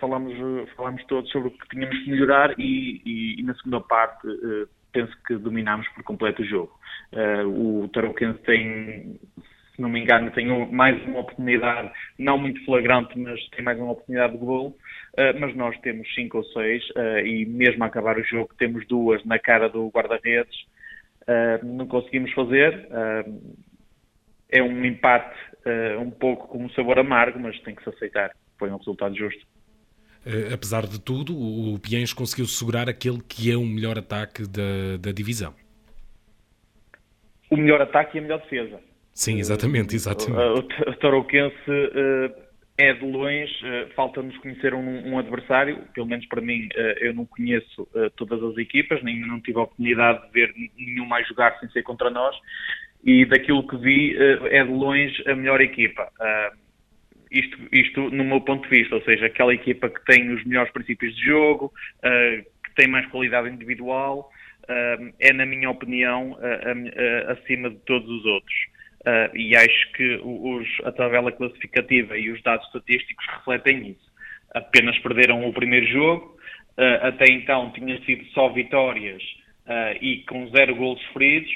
falamos, 0.00 0.34
falamos 0.76 1.04
todos 1.04 1.30
sobre 1.30 1.48
o 1.48 1.50
que 1.52 1.68
tínhamos 1.68 1.96
que 2.02 2.10
melhorar 2.10 2.54
e, 2.58 3.00
e, 3.04 3.40
e 3.40 3.42
na 3.44 3.54
segunda 3.54 3.80
parte 3.80 4.26
penso 4.92 5.16
que 5.26 5.36
dominámos 5.36 5.88
por 5.88 6.04
completo 6.04 6.42
o 6.42 6.44
jogo. 6.44 6.72
o 7.46 7.88
Tarouquense 7.88 8.38
tem, 8.40 9.18
se 9.74 9.82
não 9.82 9.88
me 9.88 10.00
engano, 10.00 10.30
tem 10.30 10.46
mais 10.70 11.02
uma 11.04 11.20
oportunidade, 11.20 11.90
não 12.16 12.38
muito 12.38 12.64
flagrante, 12.64 13.18
mas 13.18 13.40
tem 13.48 13.64
mais 13.64 13.78
uma 13.78 13.90
oportunidade 13.90 14.32
de 14.32 14.38
golo, 14.38 14.68
uh, 14.68 15.40
mas 15.40 15.54
nós 15.56 15.76
temos 15.80 16.12
cinco 16.14 16.38
ou 16.38 16.44
seis, 16.44 16.82
uh, 16.90 17.18
e 17.18 17.44
mesmo 17.44 17.82
a 17.82 17.88
acabar 17.88 18.16
o 18.16 18.24
jogo 18.24 18.54
temos 18.56 18.86
duas 18.86 19.24
na 19.24 19.38
cara 19.38 19.68
do 19.68 19.88
guarda-redes, 19.88 20.54
uh, 21.22 21.66
não 21.66 21.86
conseguimos 21.86 22.32
fazer, 22.32 22.88
é 24.48 24.62
um 24.62 24.84
empate 24.84 25.36
um 25.98 26.10
pouco 26.10 26.48
com 26.48 26.62
um 26.62 26.70
sabor 26.70 26.98
amargo, 26.98 27.40
mas 27.40 27.58
tem 27.62 27.74
que 27.74 27.82
se 27.82 27.88
aceitar, 27.88 28.30
foi 28.58 28.70
um 28.70 28.76
resultado 28.76 29.16
justo. 29.16 29.44
apesar 30.52 30.86
de 30.86 31.00
tudo, 31.00 31.34
o 31.34 31.78
Piens 31.80 32.12
conseguiu 32.12 32.44
segurar 32.46 32.88
aquele 32.88 33.20
que 33.22 33.50
é 33.50 33.56
o 33.56 33.64
melhor 33.64 33.98
ataque 33.98 34.46
da, 34.46 34.98
da 35.00 35.10
divisão. 35.10 35.54
O 37.50 37.56
melhor 37.56 37.80
ataque 37.80 38.16
e 38.16 38.20
a 38.20 38.22
melhor 38.22 38.40
defesa. 38.42 38.78
Sim, 39.14 39.38
exatamente, 39.38 39.94
exatamente. 39.94 40.42
O, 40.42 40.90
o 40.90 40.96
Tarouquense 40.96 41.70
uh, 41.70 42.34
é 42.76 42.92
de 42.92 43.04
longe, 43.04 43.54
uh, 43.64 43.94
falta-nos 43.94 44.36
conhecer 44.38 44.74
um, 44.74 45.08
um, 45.08 45.18
adversário, 45.18 45.78
pelo 45.94 46.06
menos 46.06 46.26
para 46.26 46.40
mim, 46.40 46.68
eu 47.00 47.14
não 47.14 47.24
conheço 47.24 47.88
todas 48.16 48.42
as 48.42 48.58
equipas, 48.58 49.00
nem 49.04 49.20
não 49.20 49.40
tive 49.40 49.58
a 49.58 49.62
oportunidade 49.62 50.26
de 50.26 50.32
ver 50.32 50.52
nenhum 50.76 51.06
mais 51.06 51.26
jogar 51.28 51.56
sem 51.60 51.68
ser 51.70 51.84
contra 51.84 52.10
nós, 52.10 52.34
e 53.04 53.24
daquilo 53.24 53.66
que 53.68 53.76
vi, 53.76 54.16
é 54.50 54.64
de 54.64 54.70
longe 54.70 55.22
a 55.28 55.36
melhor 55.36 55.60
equipa. 55.60 56.10
isto, 57.30 57.56
isto 57.70 58.10
no 58.10 58.24
meu 58.24 58.40
ponto 58.40 58.68
de 58.68 58.76
vista, 58.76 58.96
ou 58.96 59.02
seja, 59.02 59.26
aquela 59.26 59.54
equipa 59.54 59.88
que 59.88 60.04
tem 60.06 60.32
os 60.34 60.42
melhores 60.44 60.72
princípios 60.72 61.14
de 61.14 61.24
jogo, 61.24 61.72
que 62.02 62.74
tem 62.74 62.88
mais 62.88 63.06
qualidade 63.06 63.48
individual, 63.48 64.28
é, 65.20 65.32
na 65.32 65.46
minha 65.46 65.70
opinião, 65.70 66.36
acima 67.28 67.70
de 67.70 67.76
todos 67.86 68.08
os 68.08 68.24
outros. 68.24 68.73
Uh, 69.04 69.36
e 69.36 69.54
acho 69.54 69.92
que 69.92 70.18
os, 70.24 70.66
a 70.82 70.90
tabela 70.90 71.30
classificativa 71.30 72.16
e 72.16 72.30
os 72.30 72.42
dados 72.42 72.66
estatísticos 72.66 73.26
refletem 73.36 73.90
isso. 73.90 74.12
Apenas 74.54 74.98
perderam 75.00 75.46
o 75.46 75.52
primeiro 75.52 75.86
jogo, 75.86 76.38
uh, 76.78 77.06
até 77.06 77.26
então 77.30 77.70
tinha 77.72 78.00
sido 78.04 78.24
só 78.32 78.48
vitórias 78.48 79.22
uh, 79.66 79.98
e 80.00 80.24
com 80.26 80.48
zero 80.48 80.74
golos 80.74 81.04
feridos, 81.12 81.52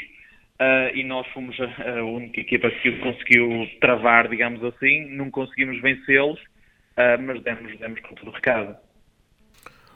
e 0.92 1.04
nós 1.04 1.24
fomos 1.28 1.56
a, 1.60 2.00
a, 2.00 2.04
única 2.04 2.40
equipa 2.40 2.68
que 2.68 2.90
conseguiu 2.98 3.70
travar, 3.80 4.26
digamos 4.26 4.62
assim, 4.64 5.08
não 5.10 5.30
conseguimos 5.30 5.80
vencê-los, 5.80 6.40
mas 7.24 7.40
demos, 7.44 7.78
demos 7.78 8.00
com 8.00 8.16
todo 8.16 8.30
o 8.30 8.34
recado. 8.34 8.76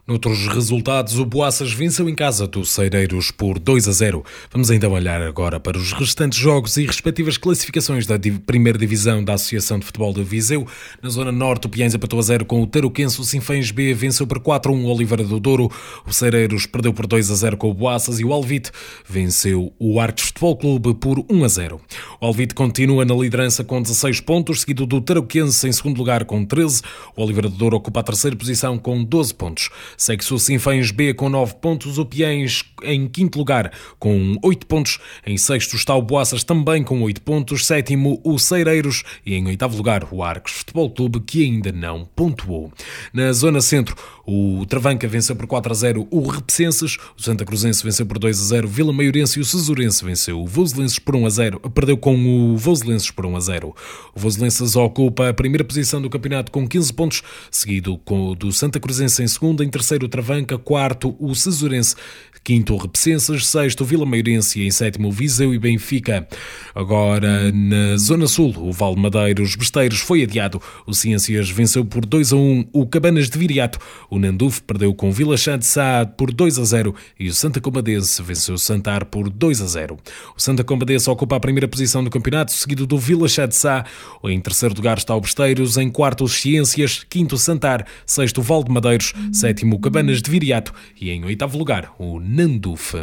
Noutros 0.04 0.48
resultados, 0.48 1.16
o 1.20 1.24
Boaças 1.24 1.72
venceu 1.72 2.08
em 2.08 2.14
casa 2.16 2.44
do 2.44 2.64
Cereiros 2.64 3.30
por 3.30 3.56
2 3.56 3.86
a 3.86 3.92
0. 3.92 4.24
Vamos 4.50 4.68
então 4.68 4.90
olhar 4.90 5.22
agora 5.22 5.60
para 5.60 5.78
os 5.78 5.92
restantes 5.92 6.40
jogos 6.40 6.76
e 6.76 6.84
respectivas 6.84 7.36
classificações 7.36 8.04
da 8.04 8.18
primeira 8.44 8.76
divisão 8.76 9.22
da 9.22 9.34
Associação 9.34 9.78
de 9.78 9.86
Futebol 9.86 10.12
de 10.12 10.24
Viseu. 10.24 10.66
Na 11.00 11.08
zona 11.08 11.30
norte, 11.30 11.68
o 11.68 11.70
Piães 11.70 11.94
empatou 11.94 12.18
a 12.18 12.22
0 12.22 12.44
com 12.46 12.60
o 12.60 12.66
Tarouquense, 12.66 13.20
o 13.20 13.22
Sinfães 13.22 13.70
B 13.70 13.94
venceu 13.94 14.26
por 14.26 14.40
4 14.40 14.72
a 14.72 14.74
1 14.74 14.84
o 14.84 14.92
Oliveira 14.92 15.22
do 15.22 15.38
Douro, 15.38 15.70
o 16.04 16.12
Cereiros 16.12 16.66
perdeu 16.66 16.92
por 16.92 17.06
2 17.06 17.30
a 17.30 17.34
0 17.36 17.56
com 17.56 17.70
o 17.70 17.74
Boaças 17.74 18.18
e 18.18 18.24
o 18.24 18.32
Alvite 18.32 18.72
venceu 19.08 19.72
o 19.78 20.00
Artes 20.00 20.26
Futebol 20.26 20.56
Clube 20.56 20.94
por 20.94 21.24
1 21.30 21.44
a 21.44 21.48
0. 21.48 21.80
O 22.20 22.26
Alvite 22.26 22.56
continua 22.56 23.04
na 23.04 23.14
liderança 23.14 23.62
com 23.62 23.80
16 23.80 24.18
pontos, 24.18 24.62
seguido 24.62 24.84
do 24.84 25.00
Tarouquense 25.00 25.68
em 25.68 25.72
segundo 25.72 25.96
lugar 25.96 26.24
com 26.24 26.44
13. 26.44 26.82
O 27.14 27.22
Oliveira 27.22 27.48
do 27.48 27.56
Douro 27.56 27.76
ocupa 27.76 28.00
a 28.00 28.02
terceira 28.02 28.36
posição 28.36 28.76
com 28.76 29.04
12 29.04 29.32
pontos. 29.32 29.70
Segue-se 29.96 30.32
o 30.32 30.38
Sinfãs 30.38 30.90
B 30.90 31.14
com 31.14 31.28
9 31.28 31.54
pontos, 31.56 31.98
o 31.98 32.04
Piens 32.04 32.64
em 32.82 33.06
quinto 33.06 33.38
lugar 33.38 33.72
com 33.98 34.36
8 34.42 34.66
pontos, 34.66 34.98
em 35.26 35.36
sexto 35.36 35.76
está 35.76 35.94
o 35.94 36.02
Boaças 36.02 36.44
também 36.44 36.82
com 36.82 37.02
8 37.02 37.20
pontos, 37.22 37.66
sétimo 37.66 38.20
o 38.24 38.38
Ceireiros 38.38 39.04
e 39.24 39.34
em 39.34 39.46
oitavo 39.46 39.76
lugar 39.76 40.06
o 40.10 40.22
Arcos 40.22 40.52
Futebol 40.52 40.90
Clube 40.90 41.20
que 41.20 41.44
ainda 41.44 41.72
não 41.72 42.04
pontuou. 42.16 42.72
Na 43.12 43.32
zona 43.32 43.60
centro, 43.60 43.96
o 44.26 44.64
Travanca 44.66 45.08
venceu 45.08 45.34
por 45.34 45.46
4 45.46 45.72
a 45.72 45.74
0 45.74 46.08
o 46.10 46.28
Repecenses, 46.28 46.96
o 47.16 47.22
Santa 47.22 47.44
Cruzense 47.44 47.82
venceu 47.82 48.06
por 48.06 48.18
2 48.18 48.40
a 48.40 48.44
0 48.44 48.68
Vila 48.68 48.92
Maiorense 48.92 49.38
e 49.38 49.42
o 49.42 49.44
Cesurense 49.44 50.04
venceu 50.04 50.40
o 50.40 50.46
Voselenses 50.46 50.98
por 50.98 51.16
1 51.16 51.26
a 51.26 51.30
0, 51.30 51.60
perdeu 51.70 51.96
com 51.96 52.14
o 52.14 52.56
Voselenses 52.56 53.10
por 53.10 53.26
1 53.26 53.36
a 53.36 53.40
0. 53.40 53.74
O 54.14 54.20
Voselenses 54.20 54.76
ocupa 54.76 55.28
a 55.28 55.34
primeira 55.34 55.64
posição 55.64 56.00
do 56.00 56.10
campeonato 56.10 56.52
com 56.52 56.66
15 56.66 56.92
pontos, 56.92 57.22
seguido 57.50 57.98
com 58.04 58.28
o 58.28 58.34
do 58.34 58.52
Santa 58.52 58.78
Cruzense 58.78 59.22
em 59.22 59.28
segundo, 59.28 59.62
em 59.62 59.68
terceiro 59.68 60.06
o 60.06 60.08
Travanca, 60.08 60.58
quarto 60.58 61.16
o 61.18 61.34
Cesurense, 61.34 61.96
quinto 62.44 62.74
o 62.74 62.76
Repecenses, 62.76 63.46
sexto 63.46 63.82
o 63.82 63.84
Vila 63.84 64.04
Meirense 64.04 64.60
e 64.60 64.66
em 64.66 64.70
sétimo 64.70 65.08
o 65.08 65.12
Viseu 65.12 65.54
e 65.54 65.58
Benfica. 65.58 66.26
Agora, 66.74 67.52
na 67.52 67.96
Zona 67.96 68.26
Sul, 68.26 68.54
o 68.58 68.72
Val 68.72 68.96
Madeiros 68.96 69.54
Besteiros 69.54 70.00
foi 70.00 70.22
adiado. 70.22 70.60
O 70.86 70.94
Ciências 70.94 71.50
venceu 71.50 71.84
por 71.84 72.04
2 72.04 72.32
a 72.32 72.36
1 72.36 72.68
o 72.72 72.86
Cabanas 72.86 73.30
de 73.30 73.38
Viriato. 73.38 73.78
O 74.12 74.18
Nanduf 74.18 74.60
perdeu 74.60 74.92
com 74.92 75.08
o 75.08 75.12
Vila 75.12 75.36
de 75.36 75.64
Sá 75.64 76.04
por 76.04 76.34
2 76.34 76.58
a 76.58 76.64
0 76.64 76.94
e 77.18 77.28
o 77.28 77.32
Santa 77.32 77.62
Combadense 77.62 78.22
venceu 78.22 78.56
o 78.56 78.58
Santar 78.58 79.06
por 79.06 79.30
2 79.30 79.62
a 79.62 79.66
0. 79.66 79.98
O 80.36 80.38
Santa 80.38 80.62
Combadense 80.62 81.08
ocupa 81.08 81.36
a 81.36 81.40
primeira 81.40 81.66
posição 81.66 82.04
do 82.04 82.10
campeonato, 82.10 82.52
seguido 82.52 82.86
do 82.86 82.98
Vila 82.98 83.26
Chá 83.26 83.46
de 83.46 83.56
Sá. 83.56 83.86
Em 84.24 84.38
terceiro 84.38 84.74
lugar 84.74 84.98
está 84.98 85.16
o 85.16 85.20
Besteiros, 85.22 85.78
em 85.78 85.88
quarto 85.88 86.24
os 86.24 86.34
Ciências, 86.34 87.06
quinto 87.08 87.36
o 87.36 87.38
Santar, 87.38 87.86
sexto 88.04 88.42
o 88.42 88.42
Val 88.42 88.62
de 88.62 88.70
Madeiros, 88.70 89.14
sétimo 89.32 89.76
o 89.76 89.80
Cabanas 89.80 90.20
de 90.20 90.30
Viriato 90.30 90.74
e 91.00 91.08
em 91.08 91.24
oitavo 91.24 91.56
lugar 91.56 91.94
o 91.98 92.20
Nanduf. 92.20 92.94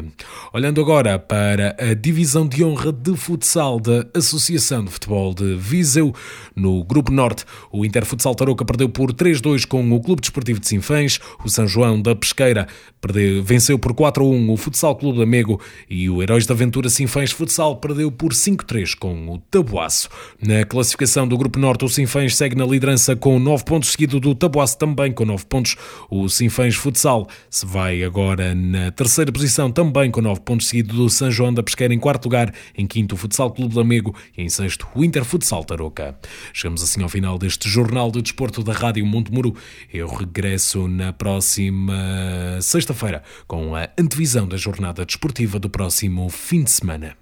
Olhando 0.53 0.79
agora 0.79 1.17
para 1.17 1.75
a 1.79 1.95
divisão 1.95 2.47
de 2.47 2.63
honra 2.63 2.91
de 2.91 3.17
futsal 3.17 3.79
da 3.79 4.05
Associação 4.13 4.85
de 4.85 4.91
Futebol 4.91 5.33
de 5.33 5.55
Viseu, 5.55 6.13
no 6.55 6.83
Grupo 6.83 7.11
Norte, 7.11 7.45
o 7.71 7.83
Interfutsal 7.83 8.35
Tarouca 8.35 8.63
perdeu 8.63 8.87
por 8.87 9.11
3-2 9.11 9.65
com 9.65 9.91
o 9.91 9.99
Clube 9.99 10.21
Desportivo 10.21 10.59
de 10.59 10.67
Sinfãs, 10.99 11.19
o 11.43 11.49
São 11.49 11.67
João 11.67 12.01
da 12.01 12.15
Pesqueira 12.15 12.67
perdeu, 12.99 13.41
venceu 13.43 13.79
por 13.79 13.93
4-1 13.93 14.51
o 14.51 14.57
Futsal 14.57 14.95
Clube 14.95 15.17
de 15.17 15.23
Amego 15.23 15.61
e 15.89 16.09
o 16.09 16.21
Heróis 16.21 16.45
da 16.45 16.53
Aventura 16.53 16.89
Sinfãs 16.89 17.31
Futsal 17.31 17.77
perdeu 17.77 18.11
por 18.11 18.33
5-3 18.33 18.95
com 18.97 19.29
o 19.29 19.37
Tabuaço. 19.37 20.09
Na 20.41 20.65
classificação 20.65 21.27
do 21.27 21.37
Grupo 21.37 21.59
Norte, 21.59 21.85
o 21.85 21.89
Sinfãs 21.89 22.35
segue 22.35 22.55
na 22.55 22.65
liderança 22.65 23.15
com 23.15 23.39
9 23.39 23.63
pontos, 23.63 23.91
seguido 23.91 24.19
do 24.19 24.35
Tabuaço 24.35 24.77
também 24.77 25.11
com 25.11 25.25
9 25.25 25.45
pontos. 25.45 25.75
O 26.09 26.27
Sinfãs 26.27 26.75
Futsal 26.75 27.27
se 27.49 27.65
vai 27.65 28.03
agora 28.03 28.53
na 28.53 28.91
terceira 28.91 29.31
posição 29.31 29.71
também 29.71 30.11
com 30.11 30.21
9 30.21 30.41
pontos, 30.41 30.67
seguido 30.67 30.95
do 30.95 31.09
São 31.09 31.31
João 31.31 31.53
da 31.53 31.63
Pesqueira 31.63 31.93
em 31.93 31.99
quarto 31.99 32.25
lugar, 32.25 32.53
em 32.77 32.85
quinto 32.85 33.15
o 33.15 33.17
Futsal 33.17 33.51
Clube 33.51 33.71
de 33.71 33.77
Lamego 33.77 34.15
e 34.37 34.43
em 34.43 34.49
sexto 34.49 34.87
o 34.93 35.03
Inter 35.03 35.23
Futsal 35.23 35.63
Tarouca. 35.63 36.17
Chegamos 36.53 36.83
assim 36.83 37.01
ao 37.01 37.09
final 37.09 37.37
deste 37.37 37.69
Jornal 37.69 38.11
de 38.11 38.21
Desporto 38.21 38.63
da 38.63 38.73
Rádio 38.73 39.05
Monte 39.05 39.31
Muro. 39.31 39.55
Eu 39.93 40.07
regresso 40.07 40.88
na 40.89 41.13
próxima 41.13 42.57
sexta-feira 42.61 43.23
com 43.47 43.75
a 43.75 43.89
antevisão 43.97 44.47
da 44.47 44.57
jornada 44.57 45.05
desportiva 45.05 45.59
do 45.59 45.69
próximo 45.69 46.29
fim 46.29 46.63
de 46.63 46.71
semana. 46.71 47.15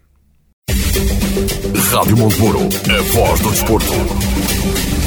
Rádio 1.91 2.17
Monteburo, 2.17 2.60
a 2.60 3.01
voz 3.13 3.39
do 3.41 3.51
desporto. 3.51 5.07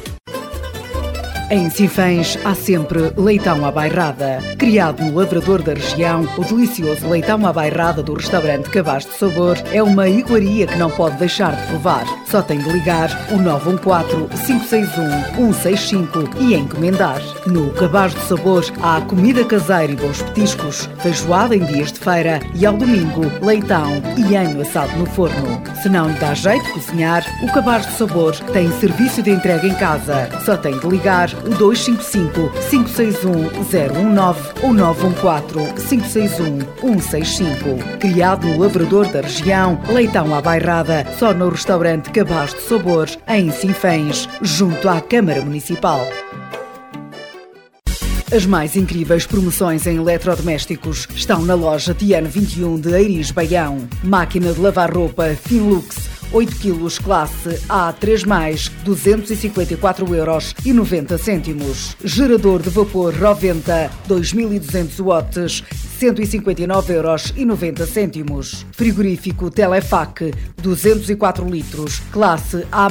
Em 1.51 1.69
Sinfãs 1.69 2.39
há 2.45 2.55
sempre 2.55 3.11
leitão 3.17 3.65
à 3.65 3.71
bairrada. 3.71 4.39
Criado 4.57 5.03
no 5.03 5.19
lavrador 5.19 5.61
da 5.61 5.73
região, 5.73 6.25
o 6.37 6.45
delicioso 6.45 7.09
leitão 7.09 7.45
à 7.45 7.51
bairrada 7.51 8.01
do 8.01 8.13
restaurante 8.13 8.69
Cabaz 8.69 9.05
de 9.05 9.11
Sabor 9.17 9.57
é 9.73 9.83
uma 9.83 10.07
iguaria 10.07 10.65
que 10.65 10.77
não 10.77 10.89
pode 10.89 11.17
deixar 11.17 11.53
de 11.53 11.67
provar. 11.67 12.05
Só 12.25 12.41
tem 12.41 12.57
de 12.57 12.69
ligar 12.69 13.09
o 13.31 13.37
914-561-165 15.35 16.37
e 16.39 16.55
encomendar. 16.55 17.21
No 17.45 17.69
Cabaz 17.71 18.13
de 18.13 18.21
Sabor 18.21 18.63
há 18.81 19.01
comida 19.01 19.43
caseira 19.43 19.91
e 19.91 19.95
bons 19.97 20.21
petiscos, 20.21 20.89
feijoada 21.01 21.53
em 21.53 21.65
dias 21.65 21.91
de 21.91 21.99
feira 21.99 22.39
e 22.55 22.65
ao 22.65 22.77
domingo 22.77 23.23
leitão 23.41 24.01
e 24.15 24.37
anho 24.37 24.61
assado 24.61 24.97
no 24.97 25.05
forno. 25.05 25.61
Se 25.83 25.89
não 25.89 26.07
lhe 26.07 26.17
dá 26.17 26.33
jeito 26.33 26.63
de 26.63 26.71
cozinhar, 26.71 27.25
o 27.43 27.51
Cabaz 27.51 27.85
de 27.87 27.97
Sabor 27.97 28.39
tem 28.53 28.71
serviço 28.79 29.21
de 29.21 29.31
entrega 29.31 29.67
em 29.67 29.75
casa. 29.75 30.29
Só 30.45 30.55
tem 30.55 30.79
de 30.79 30.87
ligar 30.87 31.29
255 31.49 32.51
561 32.69 33.49
019 33.65 34.39
ou 34.63 34.73
914 34.73 35.87
561 35.87 36.99
165. 36.99 37.97
Criado 37.99 38.47
no 38.47 38.59
Lavrador 38.59 39.07
da 39.07 39.21
região, 39.21 39.79
leitão 39.89 40.33
à 40.35 40.41
bairrada, 40.41 41.05
só 41.17 41.33
no 41.33 41.49
restaurante 41.49 42.09
Cabaz 42.11 42.53
de 42.53 42.61
Sabor, 42.61 43.07
em 43.27 43.51
Sinfãs, 43.51 44.27
junto 44.41 44.87
à 44.87 45.01
Câmara 45.01 45.41
Municipal. 45.41 46.07
As 48.33 48.45
mais 48.45 48.77
incríveis 48.77 49.25
promoções 49.25 49.85
em 49.85 49.97
eletrodomésticos 49.97 51.05
estão 51.13 51.41
na 51.41 51.53
loja 51.53 51.93
Tiano 51.93 52.29
21 52.29 52.79
de 52.79 52.89
Eiris 52.93 53.29
Baião. 53.29 53.85
Máquina 54.01 54.53
de 54.53 54.59
lavar 54.61 54.95
roupa 54.95 55.35
Finlux 55.35 56.20
8 56.33 56.55
kg 56.55 57.03
classe 57.03 57.59
A3+, 57.67 58.71
254 58.83 60.15
euros 60.15 60.55
e 60.65 60.71
90 60.71 61.17
cêntimos. 61.17 61.95
Gerador 62.03 62.61
de 62.61 62.69
vapor 62.69 63.13
Roventa 63.13 63.91
2200 64.07 64.99
watts 64.99 65.63
159 66.01 66.93
euros 66.95 67.31
e 67.37 67.45
90 67.45 67.85
cêntimos. 67.85 68.65
Frigorífico 68.71 69.51
Telefac 69.51 70.33
204 70.57 71.47
litros, 71.47 72.01
classe 72.11 72.65
A+, 72.71 72.89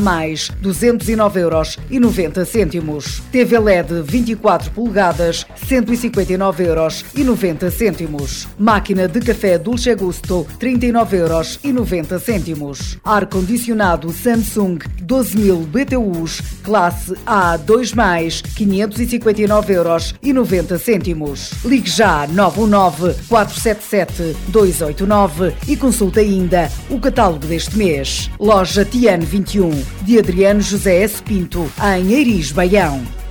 209 0.60 1.40
euros 1.40 1.76
e 1.90 1.98
90 1.98 2.44
cêntimos. 2.44 3.20
TV 3.32 3.58
LED 3.58 4.02
24 4.02 4.70
polegadas, 4.70 5.44
159 5.66 6.62
euros 6.64 7.04
e 7.12 7.24
90 7.24 7.70
cêntimos. 7.72 8.46
Máquina 8.56 9.08
de 9.08 9.18
café 9.18 9.58
Dulce 9.58 9.92
Gusto, 9.96 10.46
39 10.60 11.16
euros 11.16 11.58
e 11.64 11.72
90 11.72 12.16
cêntimos. 12.20 12.96
Ar 13.04 13.26
condicionado 13.26 14.12
Samsung 14.12 14.78
12.000 15.02 15.66
BTUs, 15.66 16.40
classe 16.62 17.14
A 17.26 17.58
2+, 17.58 18.42
559 18.54 19.72
euros 19.72 20.14
e 20.22 20.32
90 20.32 20.78
cêntimos. 20.78 21.50
Ligue 21.64 21.90
já 21.90 22.28
919 22.28 22.99
477 23.28 24.36
289 24.48 25.54
e 25.68 25.76
consulte 25.76 26.20
ainda 26.20 26.70
o 26.88 26.98
catálogo 26.98 27.46
deste 27.46 27.76
mês. 27.76 28.30
Loja 28.38 28.84
Tiano 28.84 29.24
21, 29.24 29.70
de 30.02 30.18
Adriano 30.18 30.60
José 30.60 31.02
S. 31.02 31.22
Pinto, 31.22 31.70
em 31.96 32.12
Eiris, 32.12 32.52
Baião. 32.52 33.19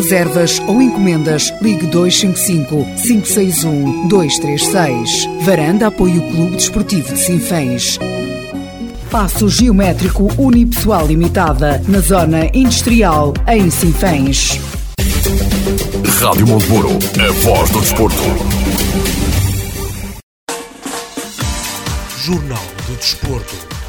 reservas 0.00 0.58
ou 0.66 0.80
encomendas, 0.80 1.52
ligue 1.60 1.86
255 1.86 2.84
561 3.02 4.08
236. 4.08 5.28
Varanda 5.42 5.88
apoia 5.88 6.18
o 6.18 6.30
Clube 6.30 6.56
Desportivo 6.56 7.12
de 7.12 7.20
Sinfãs. 7.20 7.98
Passo 9.10 9.48
Geométrico 9.48 10.28
Unipessoal 10.38 11.06
Limitada, 11.06 11.82
na 11.86 12.00
Zona 12.00 12.46
Industrial, 12.54 13.34
em 13.46 13.70
Sinfãs. 13.70 14.58
Rádio 16.20 16.46
Monteburo, 16.46 16.90
a 17.18 17.32
voz 17.42 17.70
do 17.70 17.80
desporto. 17.80 18.22
Jornal 22.24 22.64
do 22.86 22.96
Desporto. 22.96 23.79